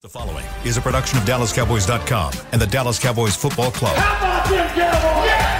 [0.00, 3.96] The following is a production of DallasCowboys.com and the Dallas Cowboys Football Club.
[3.96, 5.26] How about them Cowboys?
[5.26, 5.58] Yeah!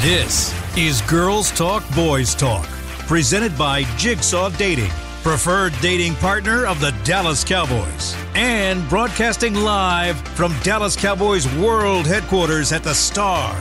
[0.00, 2.64] This is Girls Talk Boys Talk,
[3.06, 4.88] presented by Jigsaw Dating,
[5.22, 12.72] preferred dating partner of the Dallas Cowboys, and broadcasting live from Dallas Cowboys World Headquarters
[12.72, 13.54] at the Star.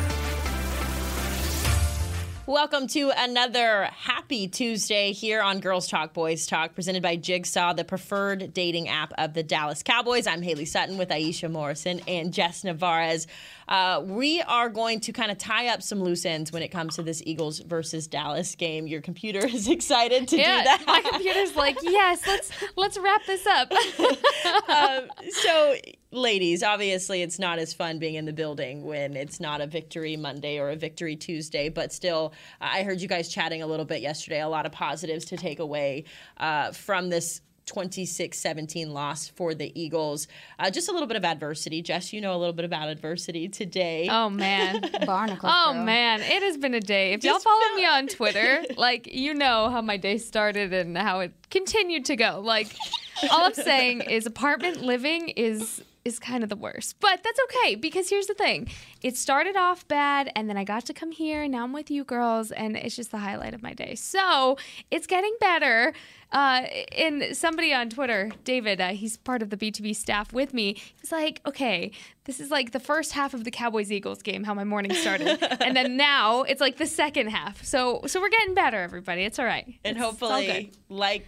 [2.48, 7.84] Welcome to another happy Tuesday here on Girls Talk Boys Talk, presented by Jigsaw, the
[7.84, 10.27] preferred dating app of the Dallas Cowboys.
[10.27, 13.27] I'm Haley Sutton with Aisha Morrison and Jess Navarez.
[13.67, 16.95] Uh, we are going to kind of tie up some loose ends when it comes
[16.95, 18.88] to this Eagles versus Dallas game.
[18.88, 20.84] Your computer is excited to yeah, do that.
[20.88, 23.70] My computer's like, yes, let's let's wrap this up.
[24.70, 25.75] um, so
[26.17, 30.17] ladies, obviously it's not as fun being in the building when it's not a victory
[30.17, 34.02] Monday or a victory Tuesday, but still, I heard you guys chatting a little bit
[34.02, 34.41] yesterday.
[34.41, 36.05] A lot of positives to take away
[36.38, 40.27] uh, from this 26 17 loss for the Eagles.
[40.58, 41.81] Uh, just a little bit of adversity.
[41.81, 44.08] Jess, you know a little bit about adversity today.
[44.09, 44.81] Oh, man.
[45.05, 45.49] Barnacle.
[45.52, 45.83] Oh, girl.
[45.83, 46.22] man.
[46.22, 47.14] It has been a day.
[47.14, 50.97] If Just y'all follow me on Twitter, like, you know how my day started and
[50.97, 52.42] how it continued to go.
[52.44, 52.73] Like,
[53.30, 57.00] all I'm saying is apartment living is is kind of the worst.
[57.00, 58.69] But that's okay because here's the thing.
[59.03, 61.91] It started off bad and then I got to come here and now I'm with
[61.91, 63.94] you girls and it's just the highlight of my day.
[63.95, 64.58] So,
[64.89, 65.94] it's getting better.
[66.31, 66.64] Uh,
[66.97, 70.73] and somebody on Twitter, David, uh, he's part of the B2B staff with me.
[70.73, 71.91] He was like, "Okay,
[72.25, 75.42] this is like the first half of the Cowboys Eagles game, how my morning started,
[75.61, 77.64] and then now it's like the second half.
[77.64, 79.23] So, so we're getting better, everybody.
[79.23, 81.27] It's all right, and It's- hopefully, like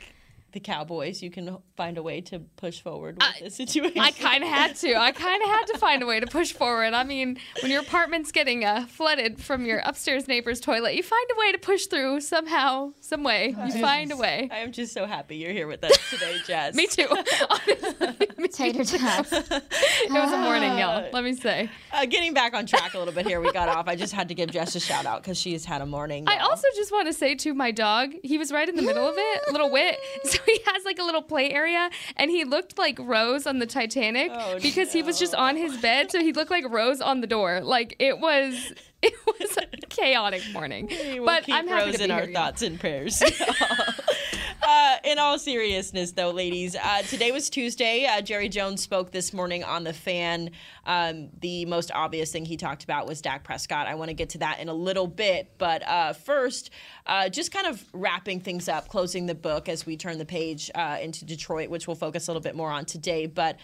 [0.51, 3.99] the Cowboys, you can find a way to push forward with this situation.
[3.99, 4.95] I kind of had to.
[4.95, 6.93] I kind of had to find a way to push forward.
[6.93, 11.25] I mean, when your apartment's getting uh, flooded from your upstairs neighbor's toilet, you find
[11.35, 13.55] a way to push through somehow, some way.
[13.65, 14.49] You find a way.
[14.51, 16.75] I am just so happy you're here with us today, Jess.
[16.75, 17.07] Me too.
[17.49, 18.71] Honestly, me too.
[18.71, 19.31] Tater tots.
[20.01, 21.07] It was a morning, y'all.
[21.11, 21.69] Let me say.
[21.93, 23.87] Uh, getting back on track a little bit here, we got off.
[23.87, 26.25] I just had to give Jess a shout out because she's had a morning.
[26.27, 26.49] I y'all.
[26.49, 29.15] also just want to say to my dog, he was right in the middle of
[29.17, 29.97] it, little wit.
[30.23, 33.65] So he has like a little play area, and he looked like Rose on the
[33.65, 37.21] Titanic Oh, because he was just on his bed, so he looked like Rose on
[37.21, 37.61] the door.
[37.61, 40.87] Like it was, it was a chaotic morning.
[41.25, 43.21] But I'm happy Rose to be in our here, thoughts and prayers.
[44.61, 48.05] uh, in all seriousness, though, ladies, uh, today was Tuesday.
[48.05, 50.51] Uh, Jerry Jones spoke this morning on the fan.
[50.85, 53.87] Um, the most obvious thing he talked about was Dak Prescott.
[53.87, 56.71] I want to get to that in a little bit, but uh, first,
[57.05, 60.69] uh, just kind of wrapping things up, closing the book as we turn the page
[61.01, 63.25] into Detroit, which we'll focus a little bit more on today.
[63.25, 63.57] But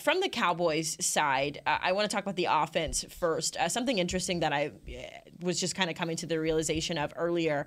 [0.00, 3.56] from the Cowboys side, I want to talk about the offense first.
[3.68, 5.00] Something interesting that I uh,
[5.40, 7.66] was just kind of coming to the realization of earlier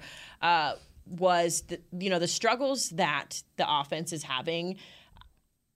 [1.05, 4.77] was the, you know the struggles that the offense is having.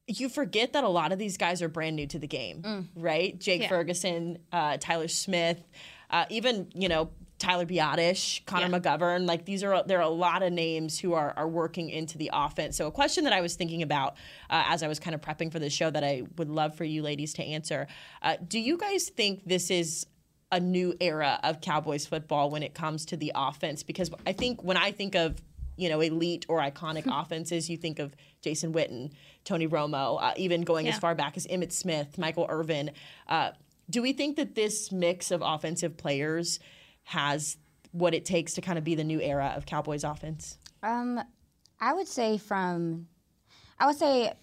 [0.07, 3.39] You forget that a lot of these guys are brand new to the game, right?
[3.39, 3.69] Jake Yeah.
[3.69, 5.63] Ferguson, uh, Tyler Smith,
[6.09, 8.79] uh, even you know Tyler Biadasz, Connor Yeah.
[8.79, 9.25] McGovern.
[9.27, 12.29] Like these are there are a lot of names who are are working into the
[12.33, 12.75] offense.
[12.75, 14.13] So a question that I was thinking about
[14.49, 16.83] uh, as I was kind of prepping for this show that I would love for
[16.83, 17.87] you ladies to answer:
[18.21, 20.05] uh, Do you guys think this is
[20.53, 23.81] a new era of Cowboys football when it comes to the offense?
[23.81, 25.41] Because I think when I think of
[25.75, 29.11] you know elite or iconic offenses, you think of Jason Witten,
[29.43, 32.91] Tony Romo, uh, even going as far back as Emmitt Smith, Michael Irvin.
[33.27, 33.51] Uh,
[33.89, 36.59] do we think that this mix of offensive players
[37.03, 37.57] has
[37.91, 40.57] what it takes to kind of be the new era of Cowboys offense?
[40.83, 41.19] Um,
[41.81, 43.07] I would say from,
[43.79, 44.33] I would say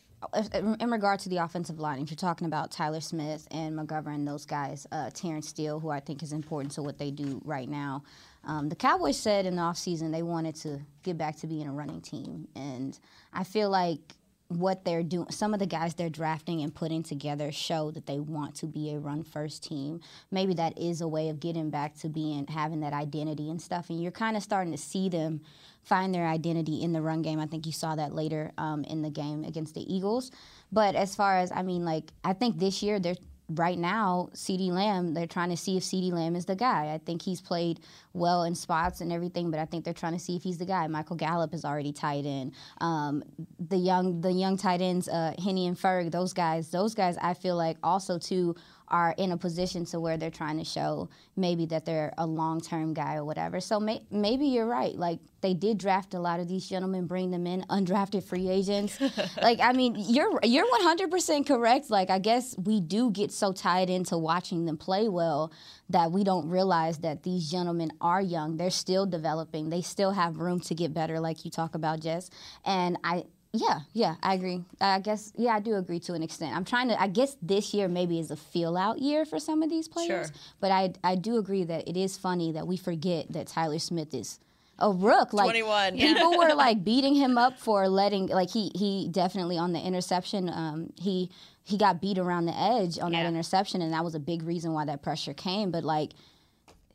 [0.55, 4.45] in regard to the offensive line, if you're talking about Tyler Smith and McGovern, those
[4.45, 8.03] guys, uh, Terrence Steele, who I think is important to what they do right now.
[8.45, 11.73] Um, the Cowboys said in the offseason they wanted to get back to being a
[11.73, 12.49] running team.
[12.55, 12.99] And
[13.33, 14.01] I feel like
[14.51, 18.19] what they're doing, some of the guys they're drafting and putting together show that they
[18.19, 20.01] want to be a run first team.
[20.33, 23.91] Maybe that is a way of getting back to being having that identity and stuff.
[23.91, 25.41] And you're kind of starting to see them
[25.85, 27.39] find their identity in the run game.
[27.39, 30.33] I think you saw that later um, in the game against the Eagles.
[30.73, 33.15] But as far as I mean, like I think this year they're
[33.55, 36.93] right now, CeeDee Lamb, they're trying to see if CeeDee Lamb is the guy.
[36.93, 37.81] I think he's played
[38.13, 40.65] well in spots and everything, but I think they're trying to see if he's the
[40.65, 40.87] guy.
[40.87, 42.53] Michael Gallup is already tight end.
[42.81, 43.23] Um,
[43.59, 47.35] the young the young tight ends, uh, Henny and Ferg, those guys, those guys, I
[47.35, 48.55] feel like also too
[48.91, 52.61] are in a position to where they're trying to show maybe that they're a long
[52.61, 53.61] term guy or whatever.
[53.61, 54.95] So may, maybe you're right.
[54.95, 58.99] Like they did draft a lot of these gentlemen, bring them in, undrafted free agents.
[59.43, 61.91] like I mean, you're you're 100% correct.
[61.91, 65.53] Like I guess we do get so tied into watching them play well
[65.89, 68.57] that we don't realize that these gentlemen are young.
[68.57, 69.71] They're still developing.
[69.71, 72.31] They still have room to get better, like you talk about, Jess.
[72.65, 74.65] And I Yeah, yeah, I agree.
[74.81, 76.55] I guess, yeah, I do agree to an extent.
[76.55, 79.63] I'm trying to, I guess this year maybe is a feel out year for some
[79.63, 80.29] of these players.
[80.29, 80.35] Sure.
[80.61, 84.15] But I, I do agree that it is funny that we forget that Tyler Smith
[84.15, 84.39] is
[84.79, 85.33] a rook.
[85.33, 85.97] Like 21.
[85.99, 90.49] people were like beating him up for letting, like he, he definitely on the interception,
[90.49, 91.29] um, he,
[91.65, 93.25] he got beat around the edge on Yeah.
[93.25, 95.71] that interception, and that was a big reason why that pressure came.
[95.73, 96.13] But like,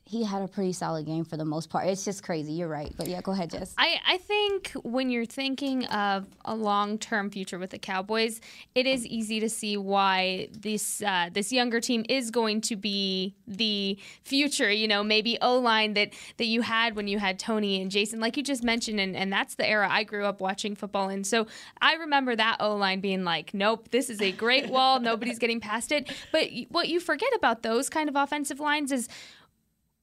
[0.07, 1.87] he had a pretty solid game for the most part.
[1.87, 2.53] It's just crazy.
[2.53, 2.93] You're right.
[2.95, 3.73] But yeah, go ahead, Jess.
[3.75, 8.39] I, I think when you're thinking of a long term future with the Cowboys,
[8.75, 13.33] it is easy to see why this uh, this younger team is going to be
[13.47, 14.71] the future.
[14.71, 18.19] You know, maybe O line that that you had when you had Tony and Jason,
[18.19, 21.23] like you just mentioned, and, and that's the era I grew up watching football in.
[21.23, 21.47] So
[21.81, 25.59] I remember that O line being like, nope, this is a great wall, nobody's getting
[25.59, 26.11] past it.
[26.31, 29.09] But what you forget about those kind of offensive lines is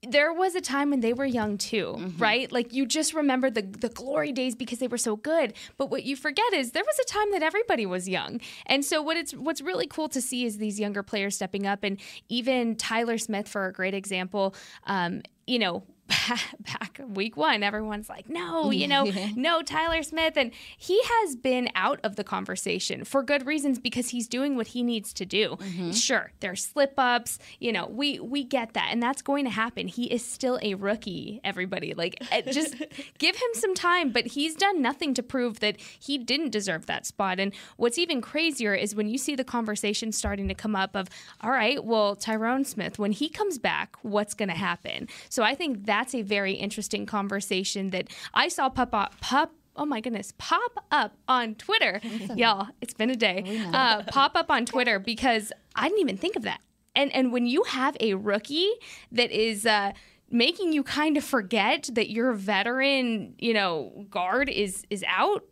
[0.09, 2.51] there was a time when they were young too, right?
[2.51, 5.55] Like you just remember the the glory days because they were so good.
[5.77, 8.41] But what you forget is there was a time that everybody was young.
[8.67, 11.85] And so what it's what's really cool to see is these younger players stepping up
[11.85, 14.55] and even Tyler Smith for a great example,
[14.87, 15.85] um, you know,
[16.61, 19.05] back week one, everyone's like, no, you know,
[19.37, 20.37] no Tyler Smith.
[20.37, 24.69] And he has been out of the conversation for good reasons because he's doing what
[24.69, 25.57] he needs to do.
[25.93, 28.89] Sure, there's slip ups, you know, we we get that.
[28.91, 29.89] And that's going to happen.
[29.89, 31.95] He is still a rookie, everybody.
[31.95, 32.75] Like eh, just
[33.19, 37.07] give him some time, but he's done nothing to prove that he didn't deserve that
[37.07, 37.39] spot.
[37.41, 41.09] And what's even crazier is when you see the conversation starting to come up of,
[41.41, 45.09] all right, well, Tyron Smith, when he comes back, what's going to happen?
[45.29, 49.53] So I think that's a very interesting conversation that I saw pop up, pop.
[49.75, 52.00] Oh my goodness, pop up on Twitter.
[52.35, 53.39] Y'all, it's been a day.
[53.73, 56.61] Uh, pop up on Twitter because I didn't even think of that.
[56.94, 58.71] And and when you have a rookie
[59.12, 59.93] that is uh,
[60.31, 65.44] making you kind of forget that your veteran, you know, guard is is out,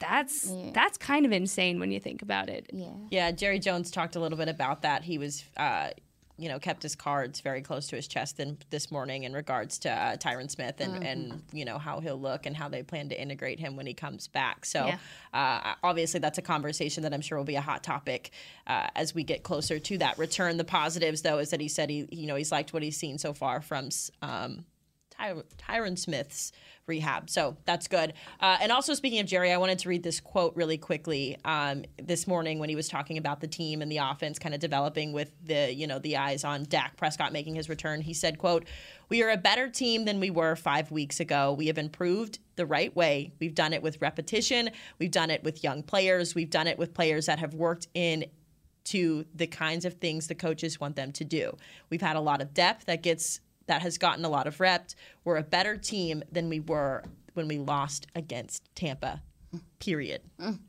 [0.00, 2.68] that's that's kind of insane when you think about it.
[2.72, 2.86] Yeah.
[3.10, 5.02] Yeah, Jerry Jones talked a little bit about that.
[5.04, 5.90] He was, uh,
[6.38, 9.76] you know, kept his cards very close to his chest in, this morning in regards
[9.80, 13.08] to uh, Tyron Smith and, and, you know, how he'll look and how they plan
[13.08, 14.64] to integrate him when he comes back.
[14.64, 14.98] So, Yeah.
[15.34, 18.30] uh, obviously, that's a conversation that I'm sure will be a hot topic
[18.68, 20.56] uh, as we get closer to that return.
[20.56, 23.18] The positives, though, is that he said he, you know, he's liked what he's seen
[23.18, 23.88] so far from
[24.22, 24.64] um,
[25.18, 26.52] Ty- Tyron Smith's
[26.86, 27.28] rehab.
[27.28, 28.14] So that's good.
[28.40, 31.84] Uh, and also, speaking of Jerry, I wanted to read this quote really quickly um,
[32.02, 35.12] this morning when he was talking about the team and the offense kind of developing
[35.12, 38.00] with the, you know, the eyes on Dak Prescott making his return.
[38.00, 38.66] He said, quote,
[39.08, 41.52] we are a better team than we were five weeks ago.
[41.52, 43.32] We have improved the right way.
[43.38, 44.70] We've done it with repetition.
[44.98, 46.34] We've done it with young players.
[46.34, 48.24] We've done it with players that have worked in
[48.84, 51.54] to the kinds of things the coaches want them to do.
[51.90, 54.96] We've had a lot of depth that gets that has gotten a lot of reps.
[55.24, 57.04] We're a better team than we were
[57.34, 59.22] when we lost against Tampa.
[59.78, 60.20] Period.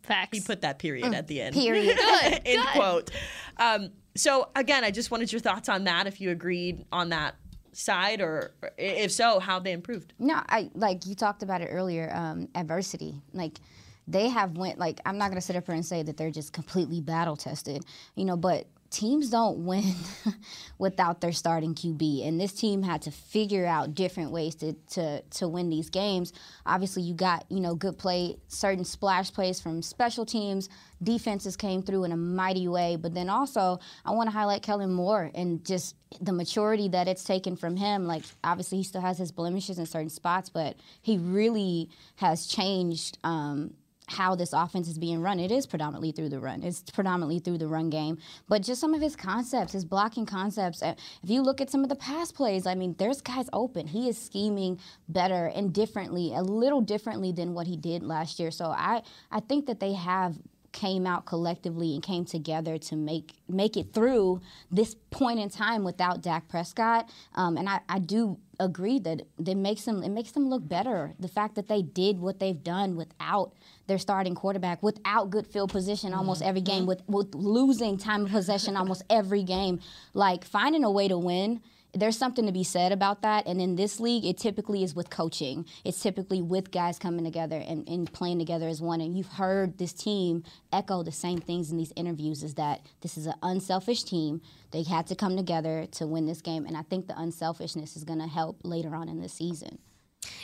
[0.04, 0.38] Facts.
[0.38, 1.56] He put that period at the end.
[1.56, 1.98] Period.
[2.46, 3.12] End quote.
[3.57, 6.07] Um, so again, I just wanted your thoughts on that.
[6.07, 7.36] If you agreed on that
[7.74, 10.13] side, or or if so, how they improved.
[10.19, 12.12] No, I like you talked about it earlier.
[12.13, 13.60] Um, adversity, like
[14.07, 14.80] they have went.
[14.80, 17.84] Like I'm not gonna sit up here and say that they're just completely battle tested,
[18.16, 18.38] you know.
[18.38, 19.94] But teams don't win
[20.78, 25.22] without their starting QB, and this team had to figure out different ways to to
[25.22, 26.34] to win these games.
[26.66, 30.69] Obviously, you got you know good play, certain splash plays from special teams.
[31.02, 34.94] Defenses came through in a mighty way, but then also I want to highlight Kellen
[34.94, 38.06] Moore and just the maturity that it's taken from him.
[38.06, 43.18] Like obviously he still has his blemishes in certain spots, but he really has changed
[43.24, 43.74] um,
[44.11, 45.39] how this offense is being run.
[45.39, 46.63] It is predominantly through the run.
[46.63, 50.81] It's predominantly through the run game, but just some of his concepts, his blocking concepts.
[50.81, 53.87] If you look at some of the pass plays, I mean, there's guys open.
[53.87, 58.51] He is scheming better and differently, a little differently than what he did last year.
[58.51, 60.35] So I, I think that they have
[60.71, 65.83] came out collectively and came together to make make it through this point in time
[65.83, 67.09] without Dak Prescott.
[67.35, 71.14] Um, and I, I do agree that it makes them it makes them look better.
[71.19, 73.54] The fact that they did what they've done without
[73.88, 78.31] their starting quarterback, without good field position almost every game, with with losing time of
[78.31, 79.80] possession almost every game,
[80.14, 81.61] like finding a way to win
[81.94, 83.48] there's something to be said about that.
[83.48, 85.66] And in this league, it typically is with coaching.
[85.84, 89.02] It's typically with guys coming together and, and playing together as one.
[89.02, 93.18] And you've heard this team echo the same things in these interviews is that this
[93.18, 94.42] is an unselfish team.
[94.72, 96.66] They had to come together to win this game.
[96.66, 99.80] And I think the unselfishness is going to help later on in the season.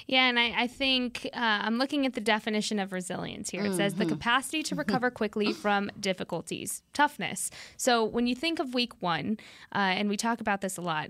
[0.07, 3.65] Yeah, and I, I think uh, I'm looking at the definition of resilience here.
[3.65, 7.49] It says the capacity to recover quickly from difficulties, toughness.
[7.75, 9.37] So when you think of week one,
[9.73, 11.09] uh, and we talk about this a lot,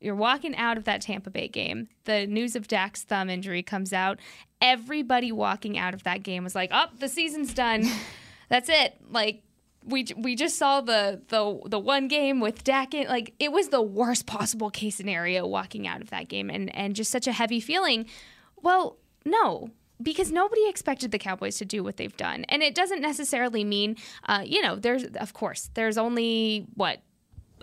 [0.00, 1.88] you're walking out of that Tampa Bay game.
[2.04, 4.18] The news of Dak's thumb injury comes out.
[4.60, 7.84] Everybody walking out of that game was like, "Oh, the season's done.
[8.48, 9.42] That's it." Like
[9.84, 13.68] we we just saw the the the one game with Dak in, like it was
[13.68, 17.32] the worst possible case scenario walking out of that game and and just such a
[17.32, 18.06] heavy feeling.
[18.62, 19.70] Well, no,
[20.02, 22.44] because nobody expected the Cowboys to do what they've done.
[22.48, 23.96] And it doesn't necessarily mean,
[24.28, 27.00] uh, you know, there's, of course, there's only what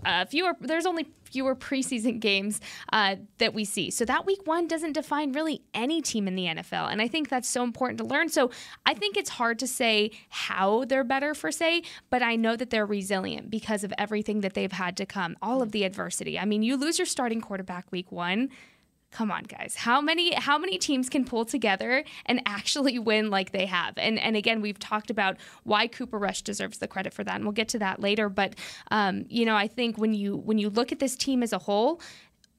[0.05, 3.89] uh, fewer there's only fewer preseason games uh, that we see.
[3.89, 7.29] So that week one doesn't define really any team in the nfl and i think
[7.29, 8.29] that's so important to learn.
[8.29, 8.51] So
[8.85, 12.69] i think it's hard to say how they're better for say but i know that
[12.69, 16.37] they're resilient because of everything that they've had to come all of the adversity.
[16.37, 18.49] I mean you lose your starting quarterback week one
[19.13, 19.75] come on guys.
[19.75, 23.93] How many how many teams can pull together and actually win like they have?
[23.97, 27.45] And and again we've talked about why cooper rush deserves the credit for that and
[27.45, 28.27] we'll get to that later.
[28.27, 28.55] But
[28.91, 31.57] um, you know i think when you when you look at this team as a
[31.59, 32.01] whole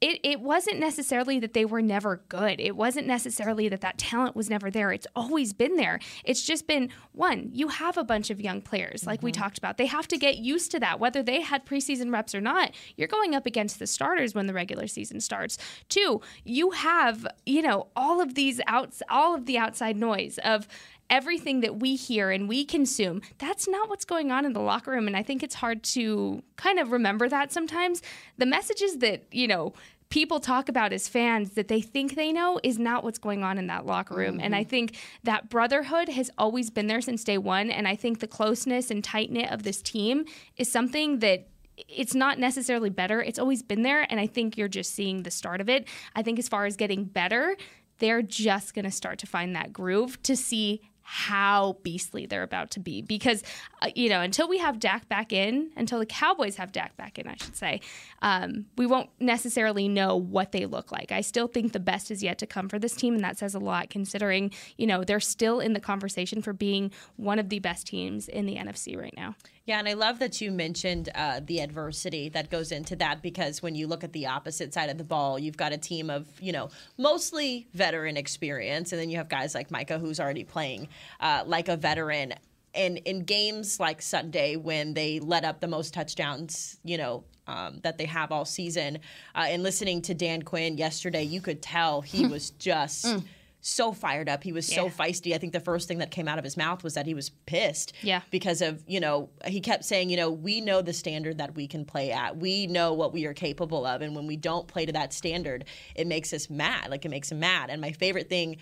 [0.04, 2.61] it, it wasn't necessarily that they were never good.
[2.61, 4.92] It wasn't necessarily that that talent was never there.
[4.92, 5.99] It's always been there.
[6.25, 9.25] It's just been one, you have a bunch of young players, like mm-hmm.
[9.25, 9.78] we talked about.
[9.78, 12.73] They have to get used to that, whether they had preseason reps or not.
[12.99, 15.56] You're going up against the starters when the regular season starts.
[15.88, 20.68] Two, you have, you know, all of these outs, all of the outside noise of
[21.11, 24.90] everything that we hear and we consume, that's not what's going on in the locker
[24.90, 25.06] room.
[25.06, 28.02] And I think it's hard to kind of remember that sometimes.
[28.38, 29.75] The messages that, you know,
[30.14, 33.59] people talk about as fans that they think they know is not what's going on
[33.59, 34.35] in that locker room.
[34.35, 34.44] Mm-hmm.
[34.44, 34.71] And I mm-hmm.
[34.71, 37.68] think that brotherhood has always been there since day one.
[37.68, 40.25] And I think the closeness and tight knit of this team
[40.56, 41.49] is something that
[41.88, 43.21] it's not necessarily better.
[43.25, 44.06] It's always been there.
[44.09, 45.88] And I think you're just seeing the start of it.
[46.14, 47.56] I think as far as getting better,
[47.99, 52.70] they're just going to start to find that groove to see how beastly they're about
[52.73, 53.02] to be.
[53.02, 53.42] Because
[53.82, 57.18] uh, you know until we have Dak back in until the Cowboys have Dak back
[57.18, 57.80] in I should say
[58.23, 61.12] um, we won't necessarily know what they look like.
[61.12, 63.54] I still think the best is yet to come for this team and that says
[63.54, 67.58] a lot considering you know they're still in the conversation for being one of the
[67.58, 71.40] best teams in the NFC right now yeah, and I love that you mentioned uh,
[71.42, 74.99] the adversity that goes into that because when you look at the opposite side of
[74.99, 76.68] the ball, you've got a team of, you know,
[76.99, 78.92] mostly veteran experience.
[78.92, 82.35] And then you have guys like Micah who's already playing uh, like a veteran.
[82.75, 87.80] And in games like Sunday, when they let up the most touchdowns, you know, um,
[87.85, 88.99] that they have all season,
[89.35, 93.06] uh, and listening to Dan Quinn yesterday, you could tell he was just.
[93.06, 93.25] Mm
[93.66, 94.44] so fired up.
[94.44, 94.76] He was yeah.
[94.76, 95.35] so feisty.
[95.35, 97.30] I think the first thing that came out of his mouth was that he was
[97.30, 97.94] pissed.
[98.02, 98.21] Yeah.
[98.30, 101.66] Because of, you know, he kept saying, you know, we know the standard that we
[101.66, 102.37] can play at.
[102.37, 104.02] We know what we are capable of.
[104.02, 106.90] And when we don't play to that standard, it makes us mad.
[106.90, 107.71] Like it makes him mad.
[107.71, 108.59] And my favorite thing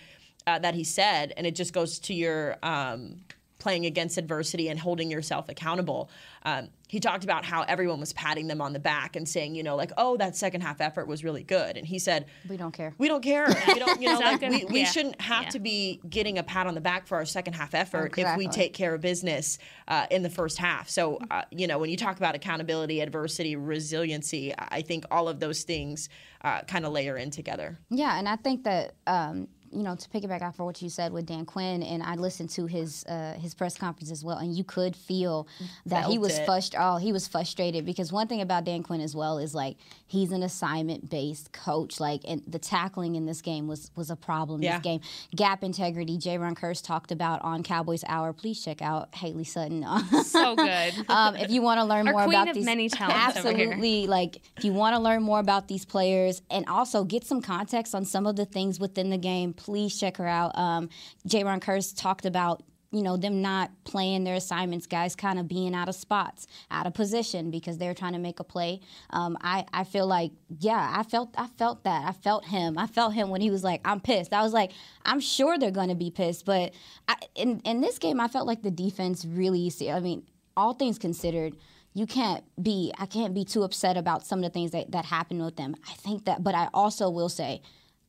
[0.47, 3.16] uh, that he said, and it just goes to your um,
[3.59, 6.11] playing against adversity and holding yourself accountable.
[6.44, 9.62] Um, he talked about how everyone was patting them on the back and saying, you
[9.62, 11.78] know, like, oh, that second half effort was really good.
[11.78, 12.92] And he said, we don't care.
[12.99, 13.46] We don't care.
[13.66, 14.90] we don't, you know, like, we, we yeah.
[14.90, 15.49] shouldn't have yeah.
[15.49, 18.44] to be getting a pat on the back for our second half effort exactly.
[18.44, 19.56] if we take care of business
[19.88, 20.90] uh, in the first half.
[20.90, 25.40] So, uh, you know, when you talk about accountability, adversity, resiliency, I think all of
[25.40, 26.11] those things
[26.42, 27.78] uh, kind of layer in together.
[27.88, 28.96] Yeah, and I think that.
[29.06, 32.14] Um, you know, to piggyback off of what you said with Dan Quinn, and I
[32.14, 35.46] listened to his uh, his press conference as well, and you could feel
[35.86, 36.80] that Felt he was frustrated.
[36.80, 39.76] Oh, he was frustrated because one thing about Dan Quinn as well is like
[40.06, 42.00] he's an assignment based coach.
[42.00, 44.62] Like, and the tackling in this game was was a problem.
[44.62, 44.78] Yeah.
[44.78, 45.00] This game,
[45.34, 46.18] gap integrity.
[46.18, 48.32] Jayron Kearse talked about on Cowboys Hour.
[48.32, 49.84] Please check out Haley Sutton.
[50.24, 50.94] so good.
[51.08, 54.06] um, if you want to learn Our more about these, many talents absolutely.
[54.06, 57.94] Like, if you want to learn more about these players and also get some context
[57.94, 60.57] on some of the things within the game please check her out.
[60.59, 60.88] Um,
[61.26, 65.75] Jayron Kearse talked about you know them not playing their assignments guys kind of being
[65.75, 68.81] out of spots out of position because they're trying to make a play.
[69.11, 72.07] Um, I, I feel like yeah i felt i felt that.
[72.07, 72.78] I felt him.
[72.78, 74.33] I felt him when he was like i'm pissed.
[74.33, 74.73] I was like
[75.04, 76.73] i'm sure they're to be pissed but
[77.09, 80.25] I, in, in this game i felt like the defense really i mean
[80.57, 81.57] all things considered
[81.95, 85.07] you can't be i can't be too upset about some of the things that, that
[85.07, 85.75] happened with them.
[85.88, 87.62] I think that but i also will say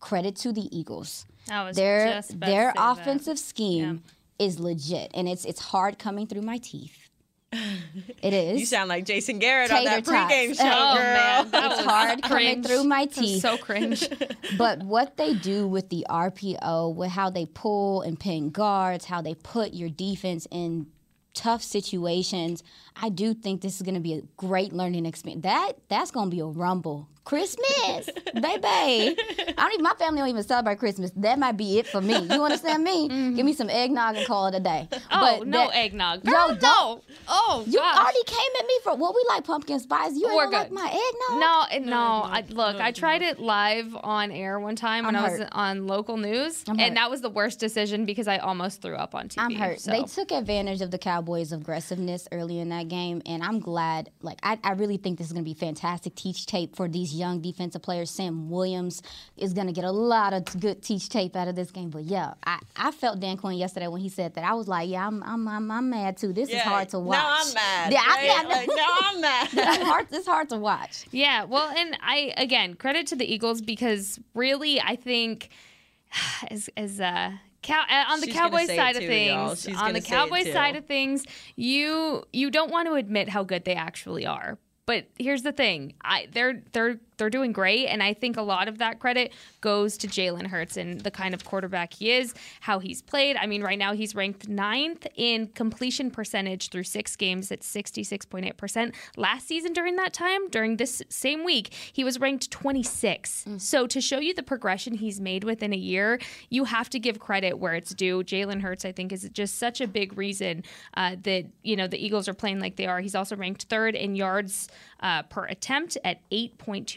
[0.03, 1.25] credit to the Eagles.
[1.47, 3.43] their their offensive that.
[3.43, 4.03] scheme
[4.37, 4.45] yeah.
[4.45, 7.09] is legit, and it's it's hard coming through my teeth.
[8.21, 8.59] It is.
[8.59, 11.03] You sound like Jason Garrett Tater on that pregame show, oh, girl.
[11.03, 12.27] Man, it's hard cringe.
[12.27, 13.41] coming through my teeth.
[13.41, 14.09] So cringe.
[14.57, 19.21] but what they do with the RPO, with how they pull and pin guards, how
[19.21, 20.87] they put your defense in
[21.33, 22.63] tough situations,
[22.95, 25.43] I do think this is going to be a great learning experience.
[25.43, 28.63] That that's going to be a rumble Christmas, baby.
[28.67, 31.11] I don't even, my family don't even celebrate Christmas.
[31.15, 32.17] That might be it for me.
[32.19, 33.09] You understand me?
[33.13, 33.35] Mm-hmm.
[33.35, 34.87] Give me some eggnog and call it a day.
[35.11, 36.23] Oh, But no that- eggnog.
[36.25, 37.01] Yo, Girl, don't- no.
[37.27, 37.97] Oh, You gosh.
[37.99, 40.13] already came at me for well, we like pumpkin spice.
[40.15, 41.39] You ain't We're gonna like my eggnog.
[41.39, 41.97] No, it- no.
[42.23, 45.49] I, look, I tried it live on air one time when I'm I was hurt.
[45.51, 46.85] on local news, I'm hurt.
[46.87, 49.35] and that was the worst decision because I almost threw up on TV.
[49.37, 49.79] I'm hurt.
[49.81, 49.91] so.
[49.91, 54.09] They took advantage of the Cowboys' aggressiveness early in that game, and I'm glad.
[54.21, 57.12] Like, I, I really think this is going to be fantastic teach tape for these
[57.13, 58.09] young defensive players.
[58.11, 59.01] Sam Williams
[59.37, 61.89] is going to get a lot of good teach tape out of this game.
[61.89, 64.43] But yeah, I, I felt Dan Quinn yesterday when he said that.
[64.43, 66.33] I was like, yeah, I'm I'm I'm, I'm mad too.
[66.33, 67.17] This is hard to watch.
[67.17, 67.93] Now I'm mad.
[67.93, 68.25] Yeah, I- right?
[68.25, 69.49] yeah, Like, now I'm mad.
[69.53, 70.07] it's hard.
[70.11, 71.05] It's hard to watch.
[71.11, 75.49] Yeah, well, and I again credit to the Eagles because really I think
[76.49, 79.55] as as uh Cow- uh, on the She's Cowboys side of too, y'all.
[79.55, 81.23] things, on the Cowboys side of things,
[81.55, 84.57] you you don't want to admit how good they actually are.
[84.85, 88.67] But here's the thing: I they're they're they're doing great, and I think a lot
[88.67, 92.79] of that credit goes to Jalen Hurts and the kind of quarterback he is, how
[92.79, 93.35] he's played.
[93.37, 98.57] I mean, right now he's ranked ninth in completion percentage through six games at 66.8
[98.57, 98.95] percent.
[99.17, 103.45] Last season, during that time, during this same week, he was ranked 26.
[103.57, 107.19] So to show you the progression he's made within a year, you have to give
[107.19, 108.23] credit where it's due.
[108.23, 110.63] Jalen Hurts, I think, is just such a big reason
[110.95, 112.99] uh, that you know the Eagles are playing like they are.
[112.99, 114.67] He's also ranked third in yards
[115.01, 116.19] uh, per attempt at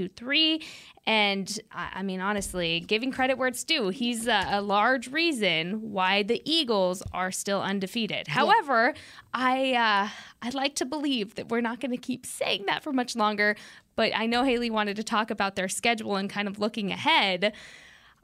[0.08, 0.62] 8.23.
[1.06, 5.92] And I I mean, honestly, giving credit where it's due, he's a, a large reason
[5.92, 8.28] why the Eagles are still undefeated.
[8.28, 8.94] However,
[9.32, 10.08] I uh,
[10.42, 13.56] I'd like to believe that we're not going to keep saying that for much longer.
[13.94, 17.54] But I know Haley wanted to talk about their schedule and kind of looking ahead.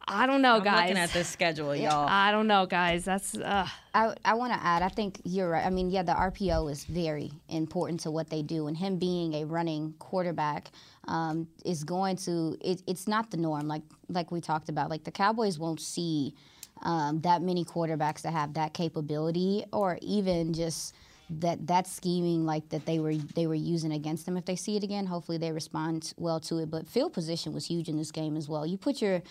[0.06, 0.80] I don't know, I'm guys.
[0.88, 2.08] looking at this schedule, y'all.
[2.08, 3.04] I don't know, guys.
[3.04, 5.64] That's uh, I, I want to add, I think you're right.
[5.64, 9.34] I mean, yeah, the RPO is very important to what they do, and him being
[9.34, 10.72] a running quarterback
[11.08, 12.56] um, is going to.
[12.60, 14.90] It, it's not the norm, like like we talked about.
[14.90, 16.34] Like the Cowboys won't see
[16.82, 20.94] um, that many quarterbacks that have that capability, or even just
[21.40, 24.36] that that scheming like that they were they were using against them.
[24.36, 26.70] If they see it again, hopefully they respond well to it.
[26.70, 28.66] But field position was huge in this game as well.
[28.66, 29.22] You put your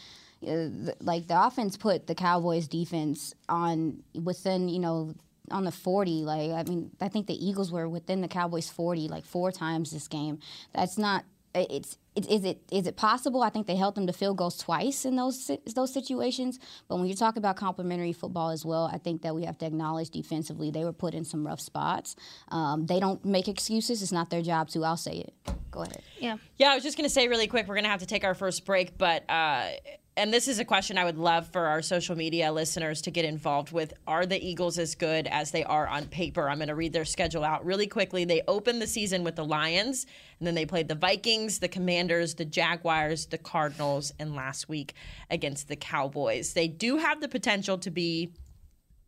[0.48, 0.68] uh,
[1.02, 5.14] like the offense put the Cowboys defense on within you know
[5.52, 9.08] on the 40 like I mean I think the Eagles were within the Cowboys 40
[9.08, 10.40] like four times this game
[10.74, 13.42] that's not it- it's it, is it is it possible?
[13.42, 16.60] I think they held them to field goals twice in those those situations.
[16.90, 19.66] But when you talk about complementary football as well, I think that we have to
[19.66, 22.18] acknowledge defensively they were put in some rough spots.
[22.50, 24.02] Um, they don't make excuses.
[24.02, 24.84] It's not their job to.
[24.84, 25.34] I'll say it.
[25.72, 26.02] Go ahead.
[26.20, 26.36] yeah.
[26.58, 28.26] Yeah, I was just going to say really quick, we're going to have to take
[28.26, 29.70] our first break, but uh,
[30.18, 33.24] and this is a question I would love for our social media listeners to get
[33.24, 33.94] involved with.
[34.06, 36.50] Are the Eagles as good as they are on paper?
[36.50, 38.26] I'm going to read their schedule out really quickly.
[38.26, 40.06] They opened the season with the Lions,
[40.40, 44.96] and then they played the Vikings, the Commanders, the Jaguars, the Cardinals, and last week
[45.30, 46.54] against the Cowboys.
[46.54, 48.34] They do have the potential to be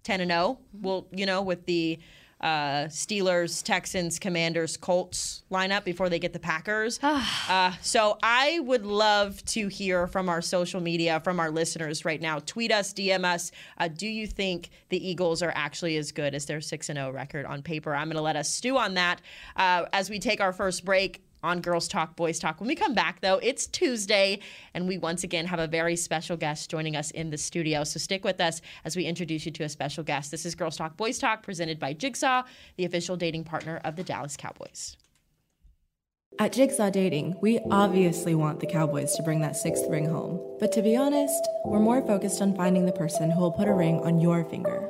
[0.04, 0.60] 10 and 0.
[0.72, 2.00] Well, you know, with the
[2.44, 7.00] uh, Steelers, Texans, Commanders, Colts lineup before they get the Packers.
[7.04, 12.22] uh, so I would love to hear from our social media, from our listeners right
[12.22, 12.40] now.
[12.40, 13.52] Tweet us, DM us.
[13.78, 17.12] Uh, do you think the Eagles are actually as good as their 6 and 0
[17.12, 17.96] record on paper?
[17.96, 19.22] I'm going to let us stew on that
[19.56, 22.60] uh, as we take our first break on Girls Talk, Boys Talk.
[22.60, 24.40] When we come back, though, it's Tuesday,
[24.74, 27.84] and we once again have a very special guest joining us in the studio.
[27.84, 30.32] So stick with us as we introduce you to a special guest.
[30.32, 32.44] This is Girls Talk, Boys Talk, presented by Jigsaw,
[32.78, 34.98] the official dating partner of the Dallas Cowboys.
[36.40, 40.58] At Jigsaw Dating, we obviously want the Cowboys to bring that sixth ring home.
[40.60, 43.74] But to be honest, we're more focused on finding the person who will put a
[43.74, 44.90] ring on your finger.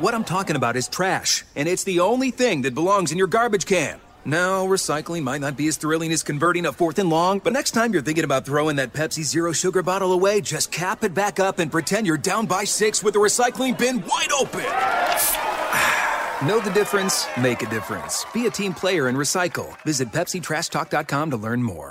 [0.00, 3.26] What I'm talking about is trash, and it's the only thing that belongs in your
[3.26, 4.00] garbage can.
[4.24, 7.72] Now, recycling might not be as thrilling as converting a fourth and long, but next
[7.72, 11.38] time you're thinking about throwing that Pepsi Zero Sugar bottle away, just cap it back
[11.38, 14.60] up and pretend you're down by six with the recycling bin wide open.
[16.48, 17.26] know the difference?
[17.38, 18.24] Make a difference.
[18.32, 19.78] Be a team player and recycle.
[19.82, 21.90] Visit PepsiTrashTalk.com to learn more.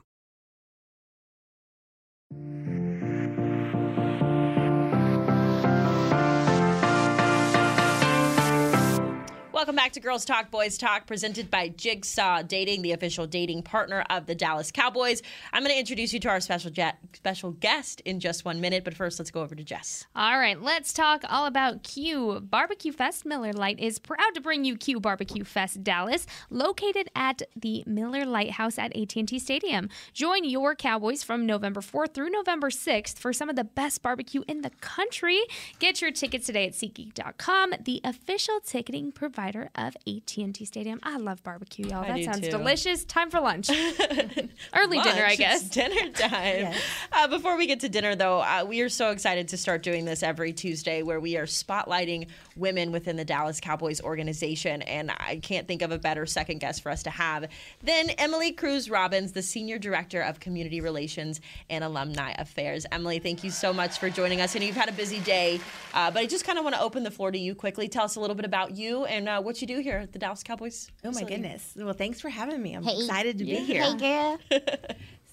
[9.61, 14.03] Welcome back to Girls Talk Boys Talk, presented by Jigsaw Dating, the official dating partner
[14.09, 15.21] of the Dallas Cowboys.
[15.53, 18.83] I'm going to introduce you to our special jet, special guest in just one minute,
[18.83, 20.07] but first, let's go over to Jess.
[20.15, 22.39] All right, let's talk all about Q.
[22.39, 27.43] Barbecue Fest Miller Lite is proud to bring you Q Barbecue Fest Dallas, located at
[27.55, 29.89] the Miller Lighthouse at AT&T Stadium.
[30.11, 34.41] Join your Cowboys from November 4th through November 6th for some of the best barbecue
[34.47, 35.41] in the country.
[35.77, 40.99] Get your tickets today at SeatGeek.com, the official ticketing provider of AT&T Stadium.
[41.03, 42.03] I love barbecue, y'all.
[42.03, 42.51] I That sounds too.
[42.51, 43.03] delicious.
[43.05, 43.69] Time for lunch.
[44.75, 45.61] Early dinner, I guess.
[45.65, 46.73] It's dinner time.
[47.11, 50.05] Uh, before we get to dinner, though, uh, we are so excited to start doing
[50.05, 54.81] this every Tuesday where we are spotlighting women within the Dallas Cowboys organization.
[54.83, 57.47] And I can't think of a better second guest for us to have
[57.83, 62.85] than Emily Cruz Robbins, the Senior Director of Community Relations and Alumni Affairs.
[62.91, 64.55] Emily, thank you so much for joining us.
[64.55, 65.59] And you've had a busy day,
[65.93, 67.87] uh, but I just kind of want to open the floor to you quickly.
[67.87, 70.19] Tell us a little bit about you and uh, what you do here at the
[70.19, 70.89] Dallas Cowboys.
[71.03, 71.73] Oh my goodness.
[71.75, 72.73] Well, thanks for having me.
[72.73, 72.97] I'm Hey.
[72.97, 73.59] excited to Yeah.
[73.59, 73.81] be here.
[73.83, 74.37] Hey, girl.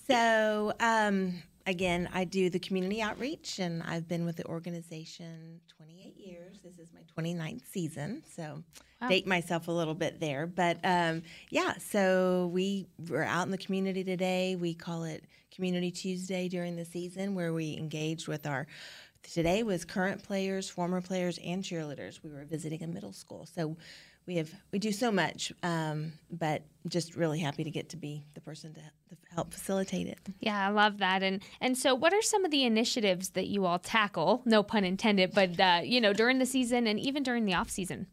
[0.06, 6.16] So, um, again, I do the community outreach, and I've been with the organization 28
[6.16, 6.56] years.
[6.64, 8.62] This is my 29th season, so
[9.08, 10.46] date myself a little bit there.
[10.46, 14.56] But um, yeah, so we we're out in the community today.
[14.56, 18.66] We call it Community Tuesday during the season, where we engage with our.
[19.22, 22.22] Today was current players, former players, and cheerleaders.
[22.22, 23.76] We were visiting a middle school, so
[24.28, 28.24] we have we do so much, um, but just really happy to get to be
[28.34, 30.18] the person to, to help facilitate it.
[30.38, 31.22] Yeah, I love that.
[31.22, 34.42] And and so, what are some of the initiatives that you all tackle?
[34.44, 37.70] No pun intended, but uh, you know, during the season and even during the off
[37.70, 38.06] season.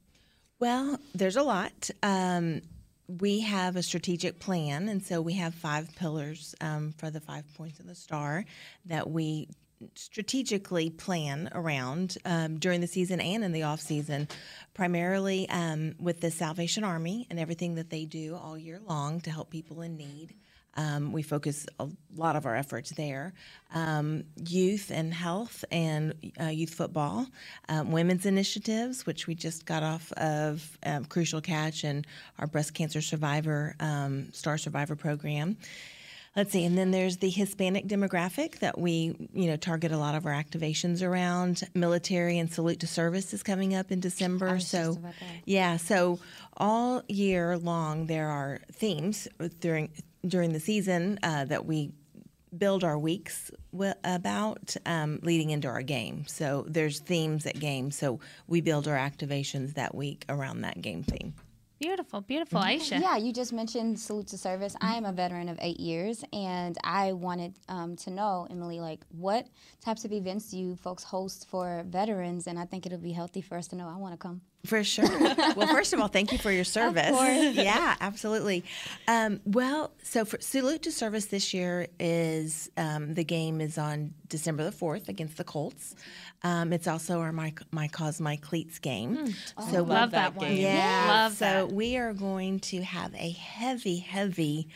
[0.59, 1.89] Well, there's a lot.
[2.01, 2.61] Um,
[3.07, 7.43] we have a strategic plan, and so we have five pillars um, for the five
[7.55, 8.45] points of the star
[8.85, 9.49] that we
[9.95, 14.27] strategically plan around um, during the season and in the off season,
[14.73, 19.31] primarily um, with the Salvation Army and everything that they do all year long to
[19.31, 20.35] help people in need.
[20.77, 23.33] Um, we focus a lot of our efforts there.
[23.73, 27.27] Um, youth and health and uh, youth football,
[27.69, 32.05] um, women's initiatives, which we just got off of um, Crucial Catch and
[32.39, 35.57] our breast cancer survivor, um, Star Survivor program.
[36.35, 40.15] Let's see, and then there's the Hispanic demographic that we, you know, target a lot
[40.15, 41.63] of our activations around.
[41.73, 44.59] Military and salute to service is coming up in December.
[44.59, 45.41] so, just about that.
[45.45, 46.19] yeah, so
[46.57, 49.29] all year long there are themes
[49.61, 49.91] during
[50.27, 51.91] during the season uh, that we
[52.57, 53.51] build our weeks
[54.03, 56.25] about um, leading into our game.
[56.27, 57.97] So there's themes at games.
[57.97, 61.33] So we build our activations that week around that game theme.
[61.85, 62.99] Beautiful, beautiful, Aisha.
[62.99, 64.75] Yeah, you just mentioned salute to service.
[64.81, 69.01] I am a veteran of eight years, and I wanted um, to know, Emily, like
[69.09, 69.45] what
[69.81, 72.47] types of events do you folks host for veterans?
[72.47, 73.87] And I think it'll be healthy for us to know.
[73.87, 74.41] I want to come.
[74.65, 75.05] For sure.
[75.55, 77.11] well, first of all, thank you for your service.
[77.55, 78.63] Yeah, absolutely.
[79.07, 84.13] Um, well, so for Salute to Service this year is um, the game is on
[84.27, 85.95] December the fourth against the Colts.
[86.43, 89.33] Um, it's also our my my cause my cleats game.
[89.71, 89.89] so Hmm.
[89.89, 90.55] Love that one.
[90.55, 91.05] Yeah.
[91.07, 91.71] Love so that.
[91.71, 94.67] we are going to have a heavy, heavy.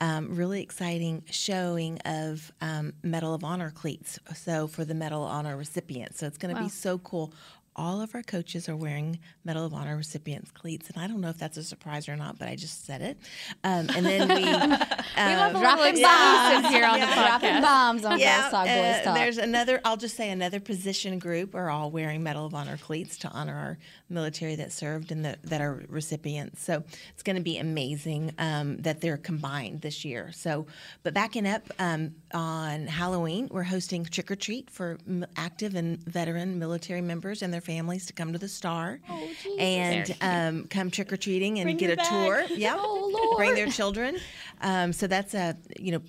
[0.00, 4.18] Um, really exciting showing of um, Medal of Honor cleats.
[4.34, 7.32] So for the Medal of Honor recipients, so it's going to be so cool.
[7.76, 11.28] All of our coaches are wearing Medal of Honor recipients cleats, and I don't know
[11.30, 13.18] if that's a surprise or not, but I just said it.
[13.64, 14.44] Um, and then we,
[15.16, 16.68] We love a little Dropping bombs.
[16.68, 17.62] here on the Dropping podcast.
[17.62, 19.14] bombs on Girls Talk, uh, Talk.
[19.16, 19.80] There's another.
[19.84, 23.54] I'll just say another position group are all wearing Medal of Honor cleats to honor
[23.54, 26.62] our military that served and the, that are recipients.
[26.62, 30.30] So it's going to be amazing um, that they're combined this year.
[30.32, 30.66] So,
[31.02, 34.98] but backing up um, on Halloween, we're hosting trick or treat for
[35.36, 40.14] active and veteran military members and their families to come to the Star Oh, and
[40.20, 42.44] um, come trick or treating and Bring get your a tour.
[42.56, 43.36] Yeah, Oh, Lord.
[43.36, 44.18] bring their children.
[44.60, 46.00] Um, so that's a you know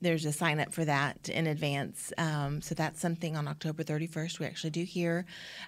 [0.00, 2.12] there's a sign up for that in advance.
[2.18, 5.24] Um, so that's something on October 31st we actually do here.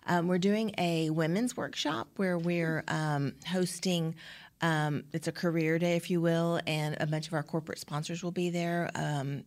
[0.07, 4.15] Um, we're doing a women's workshop where we're um, hosting.
[4.63, 8.23] Um, it's a career day, if you will, and a bunch of our corporate sponsors
[8.23, 8.91] will be there.
[8.95, 9.45] Um,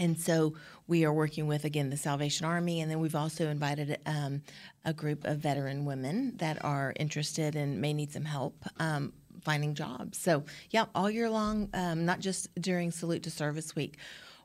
[0.00, 0.54] and so
[0.88, 4.42] we are working with again the Salvation Army, and then we've also invited um,
[4.84, 9.74] a group of veteran women that are interested and may need some help um, finding
[9.74, 10.18] jobs.
[10.18, 13.98] So yeah, all year long, um, not just during Salute to Service Week.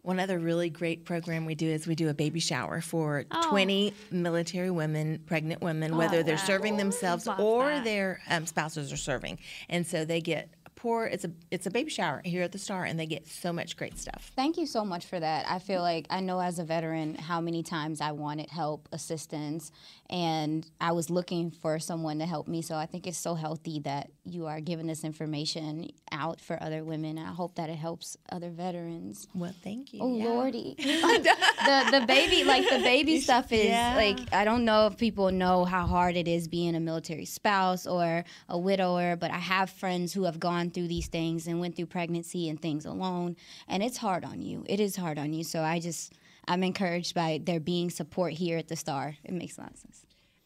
[0.03, 3.91] One other really great program we do is we do a baby shower for 20
[4.11, 7.83] military women, pregnant women, whether they're serving themselves or that.
[7.83, 11.05] their um, spouses are serving, and so they get pour.
[11.07, 13.77] It's a it's a baby shower here at the Star, and they get so much
[13.77, 14.31] great stuff.
[14.35, 15.45] Thank you so much for that.
[15.49, 19.71] I feel like I know as a veteran how many times I wanted help, assistance,
[20.09, 22.61] and I was looking for someone to help me.
[22.61, 26.83] So I think it's so healthy that you are giving this information out for other
[26.83, 27.17] women.
[27.17, 29.27] I hope that it helps other veterans.
[29.33, 29.99] Well, thank you.
[30.01, 30.25] Oh Yeah.
[30.25, 33.95] lordy, the the baby like the baby stuff is Yeah.
[33.95, 37.87] like I don't know if people know how hard it is being a military spouse
[37.87, 41.75] or a widower, but I have friends who have gone through these things and went
[41.75, 43.35] through pregnancy and things alone,
[43.67, 44.65] and it's hard on you.
[44.67, 45.43] It is hard on you.
[45.43, 46.13] So I just
[46.47, 49.15] I'm encouraged by there being support here at the Star.
[49.23, 50.05] It makes a lot of sense.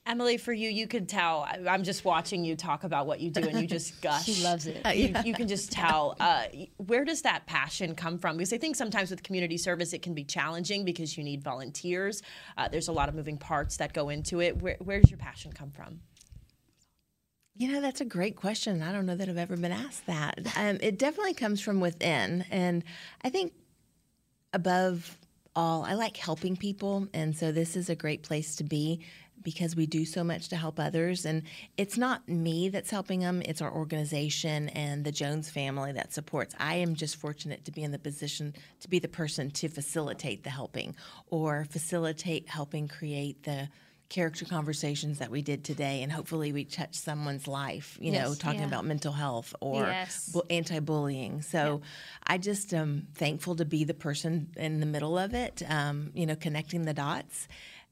[0.09, 1.47] Emily, for you, you could tell.
[1.67, 4.25] I'm just watching you talk about what you do, and you just gush.
[4.25, 4.81] She loves it.
[4.95, 6.15] You, you can just tell.
[6.19, 6.45] Uh,
[6.77, 8.37] where does that passion come from?
[8.37, 12.23] Because I think sometimes with community service, it can be challenging because you need volunteers.
[12.57, 14.59] Uh, there's a lot of moving parts that go into it.
[14.59, 15.99] Where, where does your passion come from?
[17.59, 18.81] You know, that's a great question.
[18.81, 20.39] I don't know that I've ever been asked that.
[20.55, 22.45] Um, it definitely comes from within.
[22.51, 22.83] And
[23.21, 23.53] I think
[24.53, 25.17] above
[25.55, 27.07] all, I like helping people.
[27.13, 29.01] And so this is a great place to be
[29.41, 31.25] because we do so much to help others.
[31.25, 31.43] And
[31.77, 36.55] it's not me that's helping them, it's our organization and the Jones family that supports.
[36.59, 40.43] I am just fortunate to be in the position to be the person to facilitate
[40.43, 40.95] the helping
[41.27, 43.69] or facilitate helping create the
[44.09, 48.61] character conversations that we did today and hopefully we touch someone's life you know talking
[48.61, 48.65] Yeah.
[48.65, 50.29] about mental health or Yes.
[50.33, 51.81] bu- anti-bullying so
[52.25, 56.25] i just am thankful to be the person in the middle of it um, you
[56.25, 57.47] know connecting the dots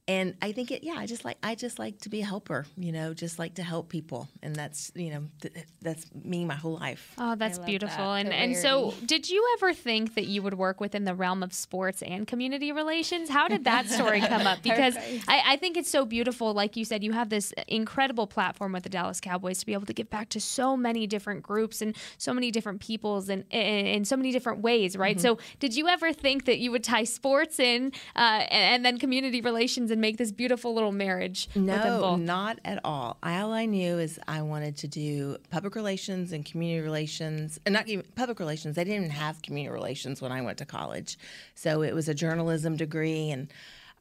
[0.07, 2.65] and i think it yeah i just like i just like to be a helper
[2.77, 6.55] you know just like to help people and that's you know th- that's me my
[6.55, 8.05] whole life Oh, that's beautiful.
[8.13, 8.25] that.
[8.25, 11.51] And and so, did you ever think that you would work within the realm of
[11.53, 13.29] sports and community relations?
[13.29, 14.59] How did that story come up?
[14.63, 14.95] Because
[15.27, 16.53] I, I think it's so beautiful.
[16.53, 19.85] Like you said, you have this incredible platform with the Dallas Cowboys to be able
[19.87, 24.05] to give back to so many different groups and so many different peoples and in,
[24.05, 25.19] so many different ways, right?
[25.19, 28.97] So, did you ever think that you would tie sports in uh, and, and then
[28.99, 32.19] community relations and make this beautiful little marriage with them No, both?
[32.19, 33.17] not at all.
[33.23, 37.87] All I knew is I wanted to do public relations and community relations, and not
[37.87, 38.75] even public relations.
[38.75, 41.17] They didn't even have community relations when I went to college,
[41.55, 43.51] so it was a journalism degree, and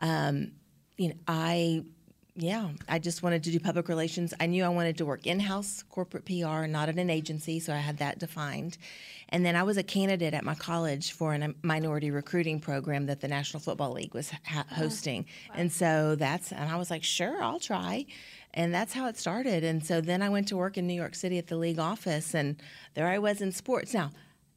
[0.01, 0.53] um,
[0.99, 1.85] you know, I.
[2.39, 4.35] Yeah, I just wanted to do public relations.
[4.39, 7.73] I knew I wanted to work in house corporate PR, not at an agency, so
[7.73, 8.77] I had that defined.
[9.31, 13.07] And then I was a candidate at my college for a um, minority recruiting program
[13.07, 14.75] that the National Football League was ha- uh-huh.
[14.75, 15.25] hosting.
[15.55, 18.05] And so that's, and I was like, sure, I'll try.
[18.53, 19.65] And that's how it started.
[19.65, 22.35] And so then I went to work in New York City at the league office,
[22.35, 22.57] and
[22.93, 23.95] there I was in sports.
[23.95, 24.11] Now,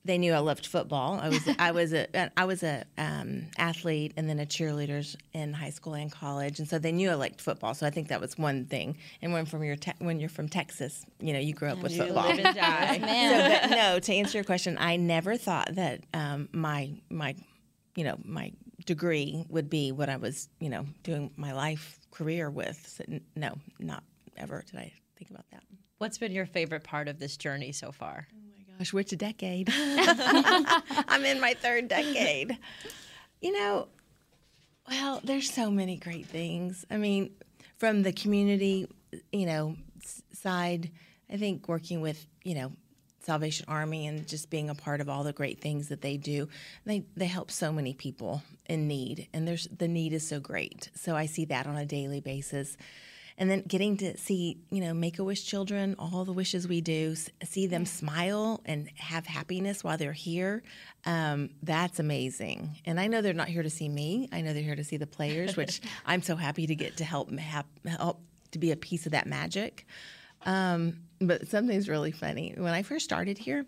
[0.05, 1.19] they knew I loved football.
[1.21, 5.53] I was I was a I was a um, athlete and then a cheerleader in
[5.53, 7.73] high school and college, and so they knew I liked football.
[7.73, 8.97] So I think that was one thing.
[9.21, 11.91] And when from your te- when you're from Texas, you know you grew up with
[11.91, 12.29] You football.
[12.29, 12.97] live and die.
[13.59, 17.35] So, but no, to answer your question, I never thought that um, my my
[17.95, 18.53] you know my
[18.85, 22.83] degree would be what I was you know doing my life career with.
[22.87, 24.03] So, n- no, not
[24.37, 25.63] ever did I think about that.
[25.97, 28.27] What's been your favorite part of this journey so far?
[28.79, 29.69] Gosh, which decade?
[29.73, 32.57] I'm in my third decade.
[33.41, 33.89] You know,
[34.87, 36.85] well, there's so many great things.
[36.89, 37.31] I mean,
[37.77, 38.87] from the community,
[39.33, 39.75] you know,
[40.33, 40.91] side,
[41.29, 42.71] I think working with, you know,
[43.19, 46.47] Salvation Army and just being a part of all the great things that they do,
[46.85, 50.89] they they help so many people in need, and there's the need is so great.
[50.95, 52.77] So I see that on a daily basis
[53.39, 56.81] and then getting to see you know make a wish children all the wishes we
[56.81, 60.61] do see them smile and have happiness while they're here
[61.05, 62.77] um, that's amazing.
[62.85, 64.29] And i know they're not here to see me.
[64.31, 67.03] I know they're here to see the players which i'm so happy to get to
[67.03, 68.19] help help
[68.51, 69.87] to be a piece of that magic.
[70.45, 72.53] Um, but something's really funny.
[72.55, 73.65] When i first started here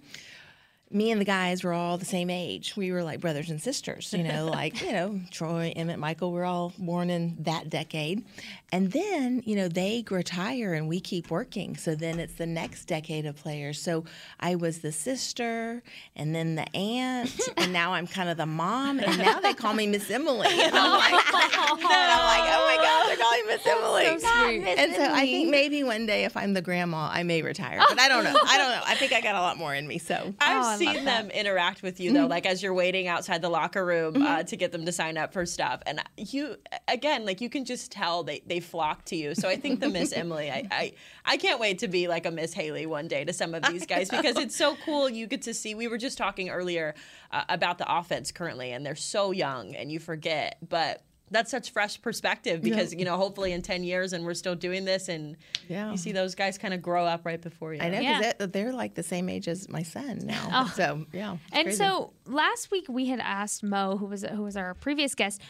[0.94, 2.76] me and the guys were all the same age.
[2.76, 6.46] We were like brothers and sisters, you know, like, you know, Troy, Emmitt, Michael, we're
[6.46, 8.24] all born in that decade.
[8.72, 11.76] And then, you know, they retire and we keep working.
[11.76, 13.82] So then it's the next decade of players.
[13.82, 14.06] So
[14.40, 15.84] I was the sister
[16.16, 19.74] and then the aunt, and now I'm kind of the mom, and now they call
[19.74, 20.48] me Miss Emily.
[20.50, 24.20] And I'm like, and I'm like oh my God, they're calling Miss Emily.
[24.20, 24.78] So sweet.
[24.78, 27.82] And so I think maybe one day if I'm the grandma, I may retire.
[27.88, 28.36] But I don't know.
[28.48, 28.82] I don't know.
[28.86, 29.98] I think I got a lot more in me.
[29.98, 33.50] So I've oh, seen them interact with you though, like as you're waiting outside the
[33.50, 36.56] locker room uh, to get them to sign up for stuff, and you
[36.88, 39.36] again, like you can just tell they they flock to you.
[39.36, 40.94] So I think the Miss Emily, I, I
[41.26, 43.86] I can't wait to be like a Miss Haley one day to some of these
[43.86, 45.10] guys because it's so cool.
[45.10, 45.76] You get to see.
[45.76, 46.96] We were just talking earlier
[47.32, 51.04] uh, about the offense currently, and they're so young, and you forget, but.
[51.32, 54.86] That's such fresh perspective because you know hopefully in ten years and we're still doing
[54.86, 55.92] this and Yeah.
[55.92, 57.82] you see those guys kind of grow up right before you.
[57.82, 58.34] I know Yeah.
[58.38, 60.50] they're like the same age as my son now.
[60.52, 60.74] Oh.
[60.76, 61.38] So yeah.
[61.52, 61.78] And crazy.
[61.78, 65.42] so last week we had asked Mo, who was who was our previous guest,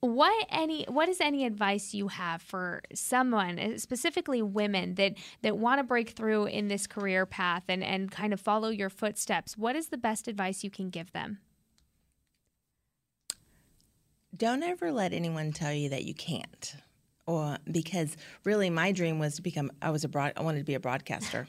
[0.00, 5.56] what any what is any advice you have for someone, uh, specifically women that that
[5.58, 9.56] want to break through in this career path and and kind of follow your footsteps?
[9.56, 11.38] What is the best advice you can give them?
[14.36, 16.74] Don't ever let anyone tell you that you can't.
[17.26, 20.64] Or because really my dream was to become I was a broad I wanted to
[20.64, 21.48] be a broadcaster.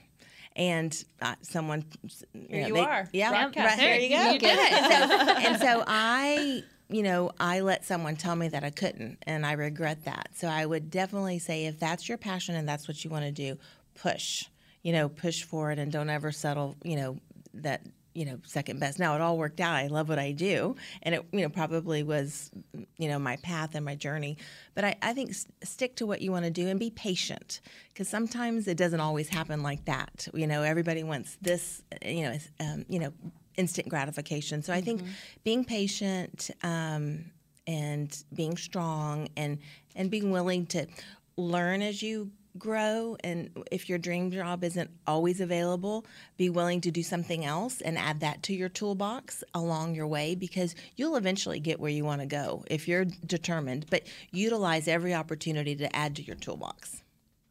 [0.56, 1.86] And uh, someone,
[2.34, 3.78] you Here know, you they- are, yeah, broadcaster.
[3.82, 4.32] There you go.
[4.32, 4.40] You.
[4.50, 9.20] And so, and so I, you know, I let someone tell me that I couldn't,
[9.28, 10.30] and I regret that.
[10.34, 13.32] So I would definitely say, if that's your passion and that's what you want to
[13.32, 13.60] do,
[13.94, 14.46] push.
[14.82, 16.76] You know, push for it, and don't ever settle.
[16.84, 17.18] You know
[17.54, 17.82] that
[18.18, 18.98] you know second best.
[18.98, 19.76] Now it all worked out.
[19.76, 22.50] I love what I do, and it you know probably was
[22.98, 24.38] you know my path and my journey.
[24.74, 27.62] But I, I think s- stick to what you want to do and be patient
[27.94, 30.28] because sometimes it doesn't always happen like that.
[30.34, 31.84] You know, everybody wants this.
[32.04, 33.14] You know, um, you know,
[33.56, 34.64] instant gratification.
[34.64, 35.04] So I think
[35.44, 36.50] being patient.
[36.64, 37.32] Um,
[37.70, 39.60] and being strong and
[39.94, 40.88] and being willing to
[41.36, 46.06] learn as you grow and if your dream job isn't always available
[46.38, 50.36] be willing to do something else and add that to your toolbox along your way
[50.36, 55.14] because you'll eventually get where you want to go if you're determined but utilize every
[55.14, 57.04] opportunity to add to your toolbox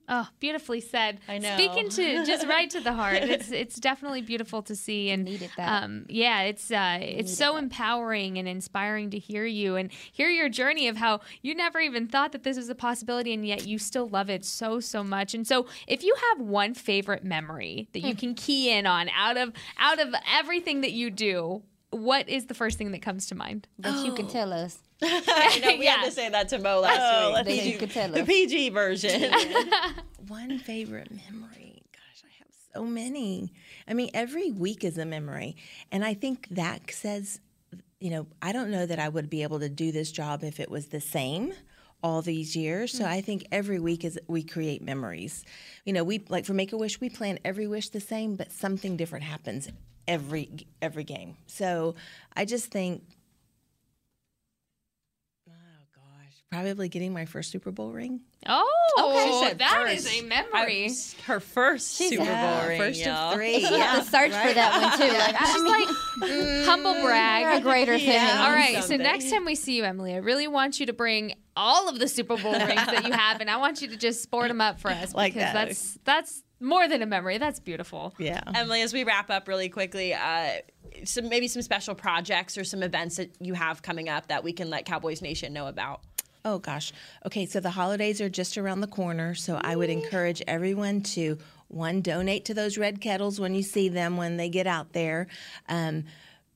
[0.09, 1.19] Oh, beautifully said.
[1.29, 1.55] I know.
[1.57, 3.23] Speaking to just right to the heart.
[3.37, 5.83] It's it's definitely beautiful to see and Needed that.
[5.83, 10.49] um yeah, it's uh it's so empowering and inspiring to hear you and hear your
[10.49, 13.79] journey of how you never even thought that this was a possibility and yet you
[13.79, 15.35] still love it so so much.
[15.35, 18.19] And so if you have one favorite memory that you Hmm.
[18.19, 21.63] can key in on out of out of everything that you do,
[21.97, 23.67] what is the first thing that comes to mind?
[23.79, 24.79] That you can tell us.
[25.03, 25.97] I know we Yeah.
[25.97, 27.45] had to say that to Mo last Oh, week.
[27.45, 28.25] That you could tell The.
[28.25, 29.31] PG version.
[30.29, 33.53] one favorite memory gosh i have so many
[33.87, 35.55] i mean every week is a memory
[35.93, 37.39] and i think that says
[38.01, 40.59] you know i don't know that i would be able to do this job if
[40.59, 41.53] it was the same
[42.03, 43.09] all these years so mm.
[43.09, 45.45] i think every week is we create memories
[45.85, 48.51] you know we like for make a wish we plan every wish the same but
[48.51, 49.69] something different happens
[50.09, 51.95] every every game so
[52.37, 53.03] i just think
[55.49, 55.53] oh
[55.95, 59.49] gosh probably getting my first super bowl ring Oh, okay.
[59.49, 60.23] said that is first.
[60.23, 60.87] a memory.
[60.87, 62.79] I- her first Super Yeah, Bowl ring.
[62.81, 63.31] first y'all.
[63.31, 65.19] of three You have to search for that one too.
[65.19, 65.89] Like, She's mean, like
[66.31, 67.59] mm, humble brag.
[67.59, 68.21] a greater thing.
[68.21, 71.35] All right, so next time we see you, Emily, I really want you to bring
[71.57, 74.23] all of the Super Bowl rings that you have, and I want you to just
[74.23, 75.67] sport them up for us Like because that.
[75.67, 77.39] that's that's more than a memory.
[77.39, 78.15] That's beautiful.
[78.19, 80.53] yeah Emily, as we wrap up really quickly, uh,
[81.05, 84.53] some maybe some special projects or some events that you have coming up that we
[84.53, 86.01] can let Cowboys Nation know about.
[86.45, 86.93] Oh gosh.
[87.27, 91.39] Okay, so the holidays are just around the corner, so I would encourage everyone to
[91.69, 95.27] one donate to those red kettles when you see them when they get out there.
[95.69, 96.05] Um,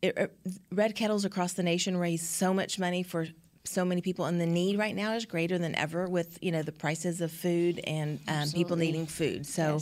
[0.01, 0.37] it, it-
[0.71, 3.27] red kettles across the nation raise so much money for
[3.65, 6.63] so many people, and the need right now is greater than ever with you know
[6.63, 9.47] the prices of food and um, people needing food.
[9.47, 9.81] So.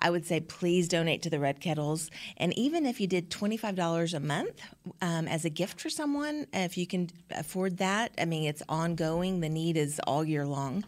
[0.00, 2.10] I would say please donate to the Red Kettles.
[2.36, 4.60] And even if you did $25 a month
[5.02, 9.40] um, as a gift for someone, if you can afford that, I mean, it's ongoing.
[9.40, 10.84] The need is all year long.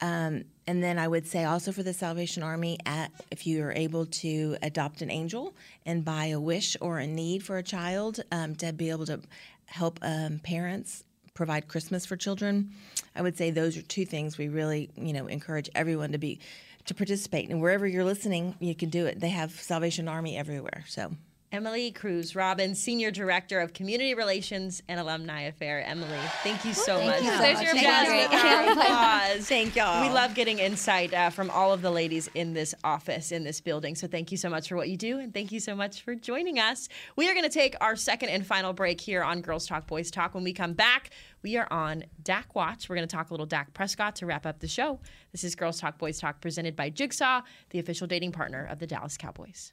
[0.00, 3.72] Um, and then I would say also for the Salvation Army, at, if you are
[3.72, 8.20] able to adopt an angel and buy a wish or a need for a child
[8.30, 9.20] um, to be able to
[9.66, 11.02] help um, parents
[11.34, 12.72] provide Christmas for children.
[13.14, 16.40] I would say those are two things we really, you know, encourage everyone to be
[16.86, 17.48] to participate.
[17.48, 19.20] And wherever you're listening, you can do it.
[19.20, 20.84] They have Salvation Army everywhere.
[20.88, 21.12] So
[21.52, 25.84] Emily Cruz Robbins, Senior Director of Community Relations and Alumni Affair.
[25.86, 26.08] Emily,
[26.42, 27.22] thank you so Thank much.
[27.22, 28.42] you There's your Thank Jasmine, you.
[28.42, 29.48] round of applause.
[29.48, 30.00] Thank y'all.
[30.00, 33.60] We love getting insight uh, from all of the ladies in this office, in this
[33.60, 33.94] building.
[33.94, 36.14] So thank you so much for what you do, and thank you so much for
[36.14, 36.88] joining us.
[37.16, 40.10] We are going to take our second and final break here on Girls Talk Boys
[40.10, 40.34] Talk.
[40.34, 41.10] When we come back,
[41.42, 42.88] we are on Dak Watch.
[42.88, 45.00] We're going to talk a little Dak Prescott to wrap up the show.
[45.32, 48.86] This is Girls Talk Boys Talk presented by Jigsaw, the official dating partner of the
[48.86, 49.72] Dallas Cowboys.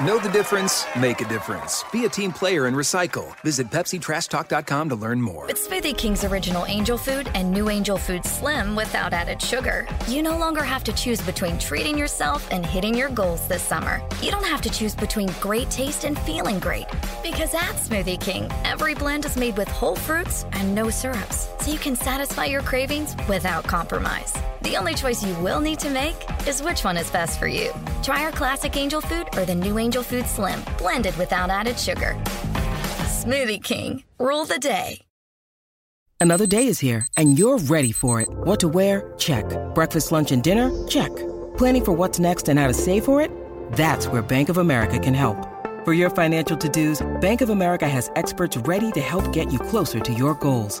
[0.00, 0.86] Know the difference?
[1.00, 1.84] Make a difference.
[1.90, 3.34] Be a team player and recycle.
[3.40, 5.48] Visit PepsiTrashTalk.com to learn more.
[5.48, 10.22] With Smoothie King's original Angel Food and new Angel Food Slim without added sugar, you
[10.22, 14.00] no longer have to choose between treating yourself and hitting your goals this summer.
[14.22, 16.86] You don't have to choose between great taste and feeling great.
[17.20, 21.72] Because at Smoothie King, every blend is made with whole fruits and no syrups, so
[21.72, 24.32] you can satisfy your cravings without compromise.
[24.62, 27.72] The only choice you will need to make is which one is best for you.
[28.02, 32.16] Try our classic Angel Food or the new Angel Food Slim, blended without added sugar.
[33.06, 35.02] Smoothie King, rule the day.
[36.20, 38.28] Another day is here, and you're ready for it.
[38.28, 39.12] What to wear?
[39.18, 39.44] Check.
[39.74, 40.70] Breakfast, lunch, and dinner?
[40.88, 41.14] Check.
[41.56, 43.30] Planning for what's next and how to save for it?
[43.72, 45.36] That's where Bank of America can help.
[45.84, 50.00] For your financial to-dos, Bank of America has experts ready to help get you closer
[50.00, 50.80] to your goals.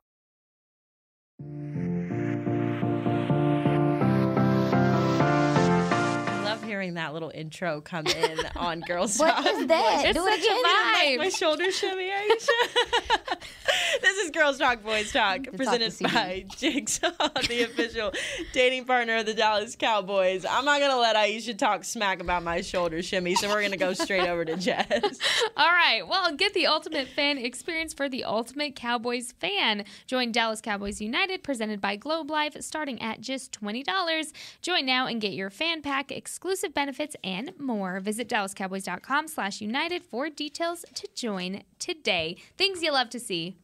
[6.81, 9.45] Hearing that little intro come in on Girls What Talk.
[9.45, 10.03] is that?
[10.03, 10.13] Boys.
[10.15, 10.61] Do it again.
[10.63, 13.37] My, my shoulders shimmy, Aisha.
[14.01, 16.11] this is Girls Talk Boys Talk, talk presented to CD.
[16.11, 17.11] by Jigsaw,
[17.47, 18.11] the official
[18.53, 20.43] dating partner of the Dallas Cowboys.
[20.43, 23.93] I'm not gonna let Aisha talk smack about my shoulder shimmy, so we're gonna go
[23.93, 24.87] straight over to Jess.
[25.57, 26.01] All right.
[26.07, 29.85] Well, get the ultimate fan experience for the ultimate Cowboys fan.
[30.07, 34.33] Join Dallas Cowboys United, presented by Globe Life, starting at just $20.
[34.63, 37.99] Join now and get your fan pack, exclusive benefits, and more.
[37.99, 42.37] Visit DallasCowboys.com slash United for details to join today.
[42.57, 43.57] Things you love to see.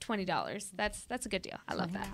[0.00, 0.70] $20.
[0.74, 1.58] That's that's a good deal.
[1.68, 2.08] I love that.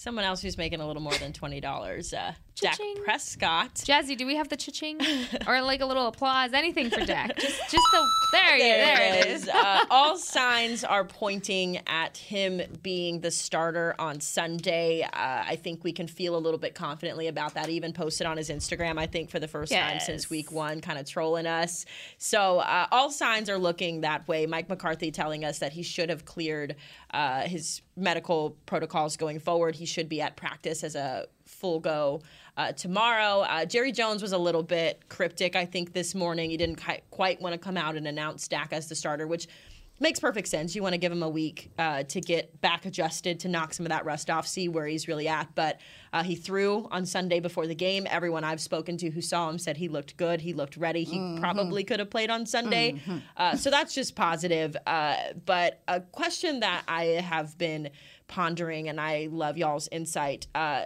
[0.00, 3.74] Someone else who's making a little more than twenty dollars, uh, Dak Prescott.
[3.74, 4.98] Jazzy, do we have the cha-ching
[5.46, 6.54] or like a little applause?
[6.54, 7.36] Anything for Dak?
[7.36, 9.48] Just, just the there, you, There, there it is.
[9.48, 15.02] uh, all signs are pointing at him being the starter on Sunday.
[15.02, 17.68] Uh, I think we can feel a little bit confidently about that.
[17.68, 20.80] He even posted on his Instagram, I think, for the first time since week one,
[20.80, 21.84] kind of trolling us.
[22.18, 24.46] So uh, all signs are looking that way.
[24.46, 26.76] Mike McCarthy telling us that he should have cleared
[27.12, 29.76] uh, his medical protocols going forward.
[29.76, 32.22] He should be at practice as a full go
[32.56, 33.40] uh, tomorrow.
[33.40, 36.50] Uh, Jerry Jones was a little bit cryptic, I think, this morning.
[36.50, 36.80] He didn't
[37.10, 39.46] quite want to come out and announce Dak as the starter, which
[40.00, 40.74] makes perfect sense.
[40.74, 43.84] You want to give him a week uh, to get back adjusted, to knock some
[43.86, 45.54] of that rust off, see where he's really at.
[45.54, 45.78] But
[46.12, 48.06] uh, he threw on Sunday before the game.
[48.10, 50.40] Everyone I've spoken to who saw him said he looked good.
[50.40, 51.04] He looked ready.
[51.04, 53.00] He probably could have played on Sunday.
[53.36, 54.76] Uh, so that's just positive.
[54.86, 57.90] Uh, but a question that I have been
[58.26, 60.46] pondering, and I love y'all's insight.
[60.54, 60.84] Uh,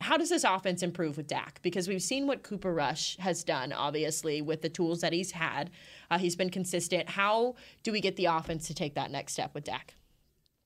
[0.00, 1.60] how does this offense improve with Dak?
[1.62, 5.70] Because we've seen what Cooper Rush has done, obviously, with the tools that he's had.
[6.10, 7.10] Uh, he's been consistent.
[7.10, 9.94] How do we get the offense to take that next step with Dak?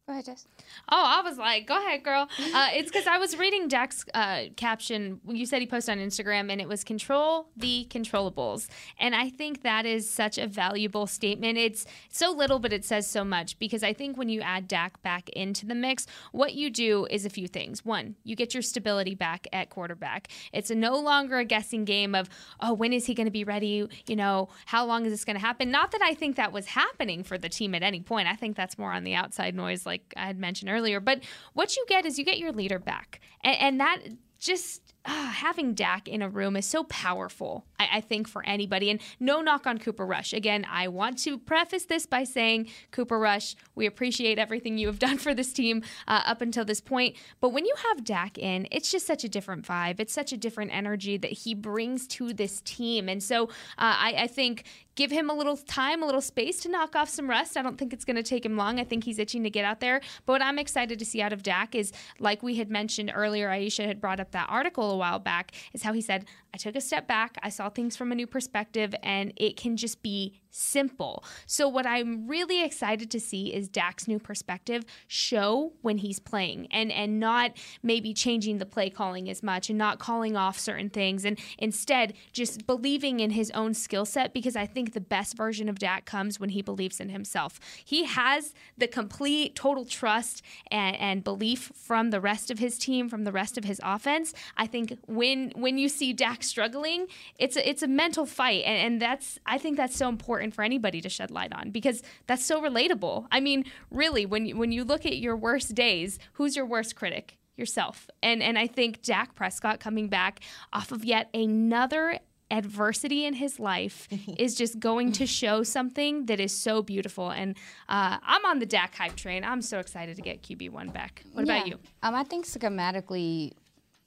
[0.08, 0.48] Go ahead, Jess.
[0.90, 2.28] Oh, I was like, go ahead, girl.
[2.52, 5.20] Uh, it's because I was reading Dak's uh, caption.
[5.28, 8.66] You said he posted on Instagram, and it was control the controllables.
[8.98, 11.56] And I think that is such a valuable statement.
[11.56, 15.00] It's so little, but it says so much because I think when you add Dak
[15.02, 17.84] back into the mix, what you do is a few things.
[17.84, 20.26] One, you get your stability back at quarterback.
[20.52, 22.28] It's no longer a guessing game of,
[22.58, 23.88] oh, when is he going to be ready?
[24.08, 25.70] You know, how long is this going to happen?
[25.70, 28.26] Not that I think that was happening for the team at any point.
[28.26, 31.00] I think that's more on the outside noise, like like I had mentioned earlier.
[31.00, 31.22] But
[31.52, 33.98] what you get is you get your leader back, and, and that
[34.38, 38.90] just uh, having Dak in a room is so powerful, I, I, think, for anybody.
[38.90, 40.32] And no knock on Cooper Rush.
[40.32, 44.98] Again, I want to preface this by saying, Cooper Rush, we appreciate everything you have
[44.98, 47.16] done for this team uh, up until this point.
[47.40, 49.98] But when you have Dak in, it's just such a different vibe.
[49.98, 53.08] It's such a different energy that he brings to this team.
[53.08, 53.48] And so uh,
[53.78, 57.28] I, I think give him a little time, a little space to knock off some
[57.28, 57.56] rust.
[57.56, 58.78] I don't think it's going to take him long.
[58.78, 60.00] I think he's itching to get out there.
[60.26, 63.48] But what I'm excited to see out of Dak is, like we had mentioned earlier,
[63.48, 66.76] Aisha had brought up that article a while back, is how he said, I took
[66.76, 70.40] a step back, I saw things from a new perspective, and it can just be
[70.52, 71.24] simple.
[71.46, 76.68] So, what I'm really excited to see is Dak's new perspective show when he's playing
[76.70, 80.90] and, and not maybe changing the play calling as much and not calling off certain
[80.90, 85.36] things, and instead just believing in his own skill set because I think the best
[85.36, 87.58] version of Dak comes when he believes in himself.
[87.84, 93.08] He has the complete, total trust and, and belief from the rest of his team,
[93.08, 94.34] from the rest of his offense.
[94.56, 97.06] I think when when you see Dak struggling,
[97.38, 100.62] it's a, it's a mental fight, and, and that's I think that's so important for
[100.62, 103.26] anybody to shed light on because that's so relatable.
[103.30, 106.96] I mean, really, when you, when you look at your worst days, who's your worst
[106.96, 107.38] critic?
[107.54, 108.08] Yourself.
[108.22, 110.40] And and I think Dak Prescott coming back
[110.72, 112.18] off of yet another
[112.52, 114.06] adversity in his life
[114.38, 117.30] is just going to show something that is so beautiful.
[117.30, 117.56] And
[117.88, 119.42] uh, I'm on the Dak hype train.
[119.42, 121.24] I'm so excited to get QB1 back.
[121.32, 121.56] What yeah.
[121.56, 121.78] about you?
[122.02, 123.52] Um, I think schematically,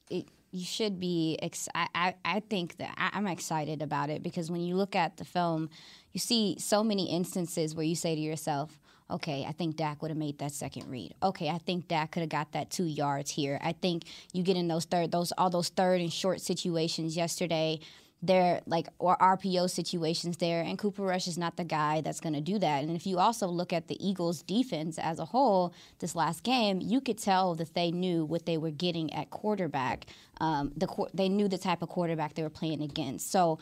[0.09, 1.37] it, you should be.
[1.41, 4.95] Ex- I, I, I think that I, I'm excited about it because when you look
[4.95, 5.69] at the film,
[6.15, 8.79] you see so many instances where you say to yourself,
[9.11, 11.13] okay, I think Dak would have made that second read.
[11.21, 13.59] Okay, I think Dak could have got that two yards here.
[13.61, 17.81] I think you get in those third, those all those third and short situations yesterday
[18.23, 22.33] there like or RPO situations there and Cooper Rush is not the guy that's going
[22.33, 22.83] to do that.
[22.83, 26.79] And if you also look at the Eagles defense as a whole this last game,
[26.81, 30.05] you could tell that they knew what they were getting at quarterback.
[30.39, 33.29] Um, the they knew the type of quarterback they were playing against.
[33.31, 33.59] So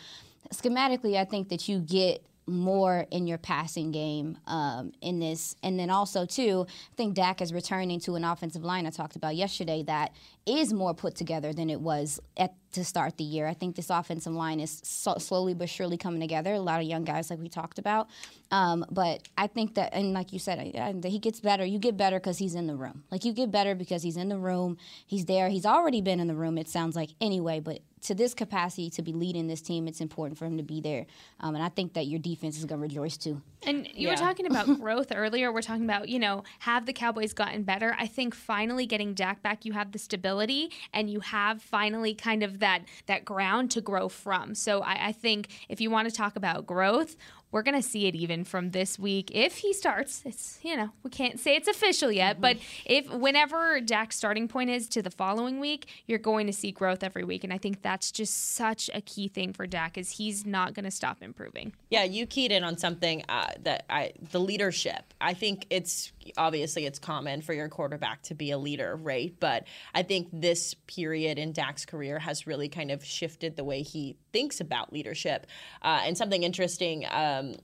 [0.54, 5.56] schematically, I think that you get more in your passing game um, in this.
[5.64, 9.16] And then also, too, I think Dak is returning to an offensive line I talked
[9.16, 10.14] about yesterday that
[10.46, 13.48] is more put together than it was at to start the year.
[13.48, 16.54] I think this offensive line is so slowly but surely coming together.
[16.54, 18.08] A lot of young guys, like we talked about.
[18.54, 21.66] Um, but I think that, and like you said, uh, he gets better.
[21.66, 23.04] You get better because he's in the room.
[23.10, 24.78] Like you get better because he's in the room.
[25.08, 25.49] He's there.
[25.49, 26.60] He's already been in the room.
[26.60, 27.60] It sounds like anyway.
[27.60, 30.82] But to this capacity to be leading this team, it's important for him to be
[30.82, 31.08] there.
[31.39, 33.41] Um, and I think that your defense is going to rejoice too.
[33.66, 34.12] And you yeah.
[34.12, 35.51] were talking about growth earlier.
[35.51, 37.95] We're talking about, you know, have the Cowboys gotten better?
[37.97, 42.43] I think finally getting Dak back, you have the stability and you have finally kind
[42.43, 44.54] of that that ground to grow from.
[44.54, 47.16] So I, I think if you want to talk about growth,
[47.54, 50.24] we're going to see it even from this week if he starts.
[50.26, 52.41] It's, you know, we can't say it's official yet, mm-hmm.
[52.41, 56.72] but if whenever Dak's starting point is to the following week, you're going to see
[56.72, 57.43] growth every week.
[57.43, 60.86] And I think that's just such a key thing for Dak is he's not going
[60.86, 61.74] to stop improving.
[61.91, 65.14] Yeah, you keyed in on something uh, that I, the leadership.
[65.22, 69.34] I think it's obviously it's common for your quarterback to be a leader, right?
[69.39, 73.84] But I think this period in Dak's career has really kind of shifted the way
[73.84, 75.48] he thinks about leadership.
[75.82, 77.06] Uh, and something interesting.
[77.10, 77.56] Um,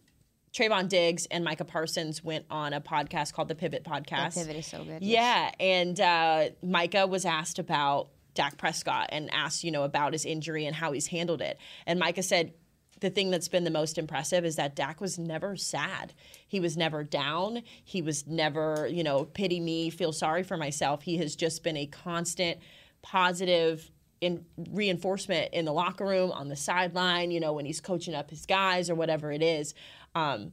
[0.53, 4.35] Trevon Diggs and Micah Parsons went on a podcast called the Pivot Podcast.
[4.35, 5.03] The Pivot is so good.
[5.03, 10.25] Yeah, and uh, Micah was asked about Dak Prescott and asked, you know, about his
[10.25, 11.59] injury and how he's handled it.
[11.85, 12.53] And Micah said,
[12.99, 16.13] the thing that's been the most impressive is that Dak was never sad.
[16.47, 17.63] He was never down.
[17.83, 21.03] He was never, you know, pity me, feel sorry for myself.
[21.03, 22.59] He has just been a constant,
[23.01, 23.89] positive,
[24.21, 28.29] in reinforcement in the locker room, on the sideline, you know, when he's coaching up
[28.29, 29.73] his guys or whatever it is.
[30.15, 30.51] Um,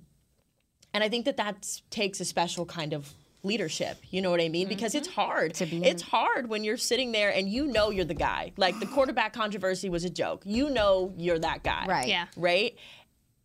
[0.95, 3.13] and I think that that takes a special kind of
[3.43, 3.99] leadership.
[4.11, 4.69] You know what I mean?
[4.69, 4.99] Because mm-hmm.
[4.99, 5.55] it's hard.
[5.55, 8.53] To be it's hard when you're sitting there and you know you're the guy.
[8.57, 10.43] Like the quarterback controversy was a joke.
[10.45, 11.87] You know you're that guy.
[11.87, 12.09] Right.
[12.09, 12.27] Yeah.
[12.37, 12.77] Right?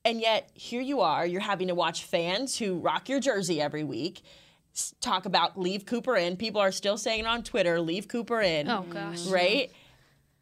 [0.04, 3.84] And yet here you are, you're having to watch fans who rock your jersey every
[3.84, 4.22] week
[5.02, 6.38] talk about leave Cooper in.
[6.38, 8.70] People are still saying it on Twitter, leave Cooper in.
[8.70, 9.26] Oh gosh.
[9.28, 9.72] Right?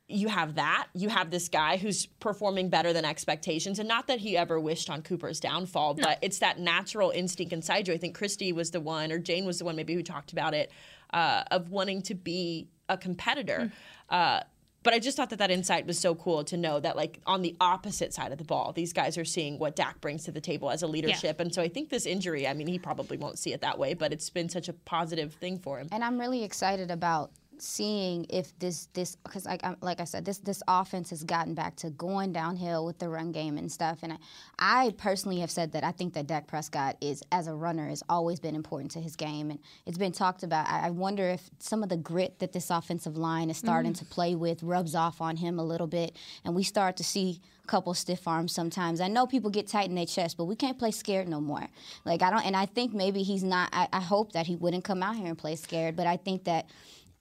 [0.09, 0.87] You have that.
[0.93, 3.77] You have this guy who's performing better than expectations.
[3.77, 6.03] And not that he ever wished on Cooper's downfall, no.
[6.03, 7.93] but it's that natural instinct inside you.
[7.93, 10.55] I think Christy was the one, or Jane was the one maybe who talked about
[10.55, 10.71] it,
[11.13, 13.71] uh, of wanting to be a competitor.
[13.71, 13.71] Mm.
[14.09, 14.43] Uh,
[14.81, 17.41] but I just thought that that insight was so cool to know that, like, on
[17.41, 20.41] the opposite side of the ball, these guys are seeing what Dak brings to the
[20.41, 21.35] table as a leadership.
[21.37, 21.43] Yeah.
[21.43, 23.93] And so I think this injury, I mean, he probably won't see it that way,
[23.93, 25.89] but it's been such a positive thing for him.
[25.91, 27.31] And I'm really excited about
[27.61, 31.53] seeing if this this because like I, like I said this this offense has gotten
[31.53, 33.99] back to going downhill with the run game and stuff.
[34.03, 34.17] And I,
[34.57, 38.03] I personally have said that I think that Dak Prescott is as a runner has
[38.09, 40.67] always been important to his game, and it's been talked about.
[40.69, 43.99] I, I wonder if some of the grit that this offensive line is starting Mm.
[43.99, 47.39] to play with rubs off on him a little bit, and we start to see
[47.63, 49.01] a couple stiff arms sometimes.
[49.01, 51.67] I know people get tight in their chest, but we can't play scared no more.
[52.05, 53.69] Like I don't, and I think maybe he's not.
[53.73, 56.43] I, I hope that he wouldn't come out here and play scared, but I think
[56.43, 56.67] that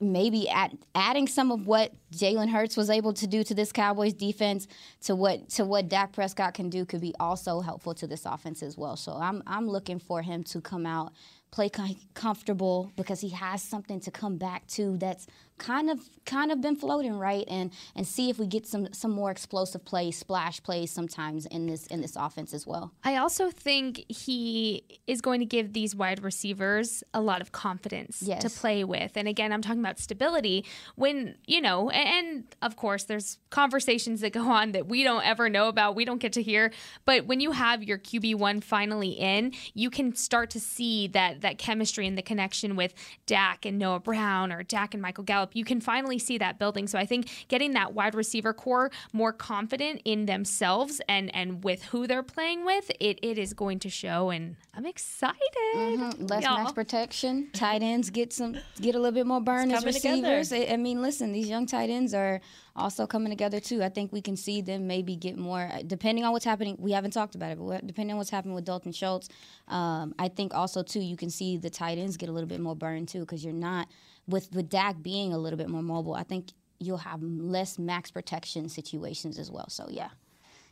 [0.01, 4.13] maybe at, adding some of what Jalen Hurts was able to do to this Cowboys
[4.13, 4.69] defense
[5.03, 8.63] to what to what Dak Prescott can do could be also helpful to this offense
[8.63, 8.97] as well.
[8.97, 11.13] So I'm I'm looking for him to come out
[11.51, 11.71] play
[12.15, 15.27] comfortable because he has something to come back to that's
[15.59, 19.11] kind of kind of been floating right and and see if we get some some
[19.11, 23.51] more explosive plays splash plays sometimes in this in this offense as well I also
[23.51, 28.85] think he is going to give these wide receivers a lot of confidence to play
[28.85, 29.13] with.
[29.17, 30.65] And again, I'm talking about stability
[30.97, 35.25] when, you know, and, and of course, there's conversations that go on that we don't
[35.25, 36.73] ever know about, we don't get to hear.
[37.05, 41.59] But when you have your QB1 finally in, you can start to see that, that
[41.59, 42.95] chemistry and the connection with
[43.27, 45.48] Dak and Noah Brown or Dak and Michael Gallup.
[45.55, 46.87] You can finally see that building.
[46.87, 51.85] So I think getting that wide receiver corps more confident in themselves and, and with
[51.85, 54.31] who they're playing with, it, it is going to show.
[54.31, 55.37] And I'm excited.
[55.75, 56.31] Mhm.
[56.31, 56.59] Less y'all.
[56.59, 57.49] max protection.
[57.53, 60.53] Tight ends get some get a little bit more burn as receivers.
[60.53, 62.41] I, I mean, listen, these young tight ends are
[62.77, 63.83] also coming together too.
[63.83, 66.77] I think we can see them maybe get more depending on what's happening.
[66.79, 69.29] We haven't talked about it, but what- depending on what's happening with Dalton Schultz,
[69.67, 72.61] um, I think also too you can see the tight ends get a little bit
[72.61, 73.89] more burn too because you're not
[74.29, 76.15] with with Dak being a little bit more mobile.
[76.15, 79.69] I think you'll have less max protection situations as well.
[79.69, 80.11] So yeah.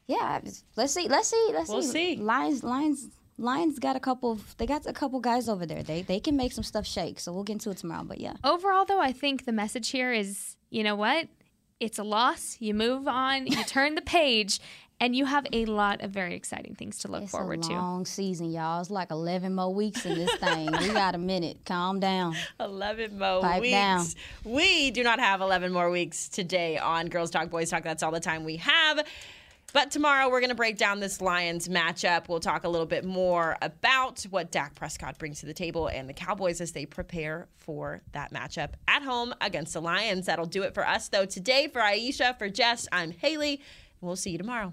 [0.07, 0.41] Yeah,
[0.77, 1.09] let's see.
[1.09, 1.51] Let's see.
[1.53, 2.15] Let's We'll see.
[2.15, 2.23] see.
[2.23, 4.33] Lions, Lions, Lions got a couple.
[4.33, 5.83] Of, they got a couple guys over there.
[5.83, 7.19] They they can make some stuff shake.
[7.19, 8.05] So we'll get into it tomorrow.
[8.05, 11.27] But yeah, Overall, though, I think the message here is you know what?
[11.81, 12.57] It's a loss.
[12.61, 14.61] You move on, you turn the page,
[15.01, 17.73] and you have a lot of very exciting things to look it's forward a to.
[17.75, 18.81] long season, y'all.
[18.81, 20.71] It's like eleven more weeks in this thing.
[20.73, 21.59] we got a minute.
[21.67, 22.35] Calm down.
[22.61, 23.73] 11 more Pipe weeks.
[23.73, 24.07] down.
[24.45, 27.83] We do not have 11 more weeks today on Girls Talk, Boys Talk.
[27.83, 29.07] That's all the time we have.
[29.73, 32.29] But tomorrow we're going to break down this Lions matchup.
[32.29, 36.09] We'll talk a little bit more about what Dak Prescott brings to the table and
[36.09, 40.27] the Cowboys as they prepare for that matchup at home against the Lions.
[40.27, 41.27] That'll do it for us, though.
[41.27, 43.61] Today, for Aisha, for Jess, I'm Haley.
[44.01, 44.73] We'll see you tomorrow.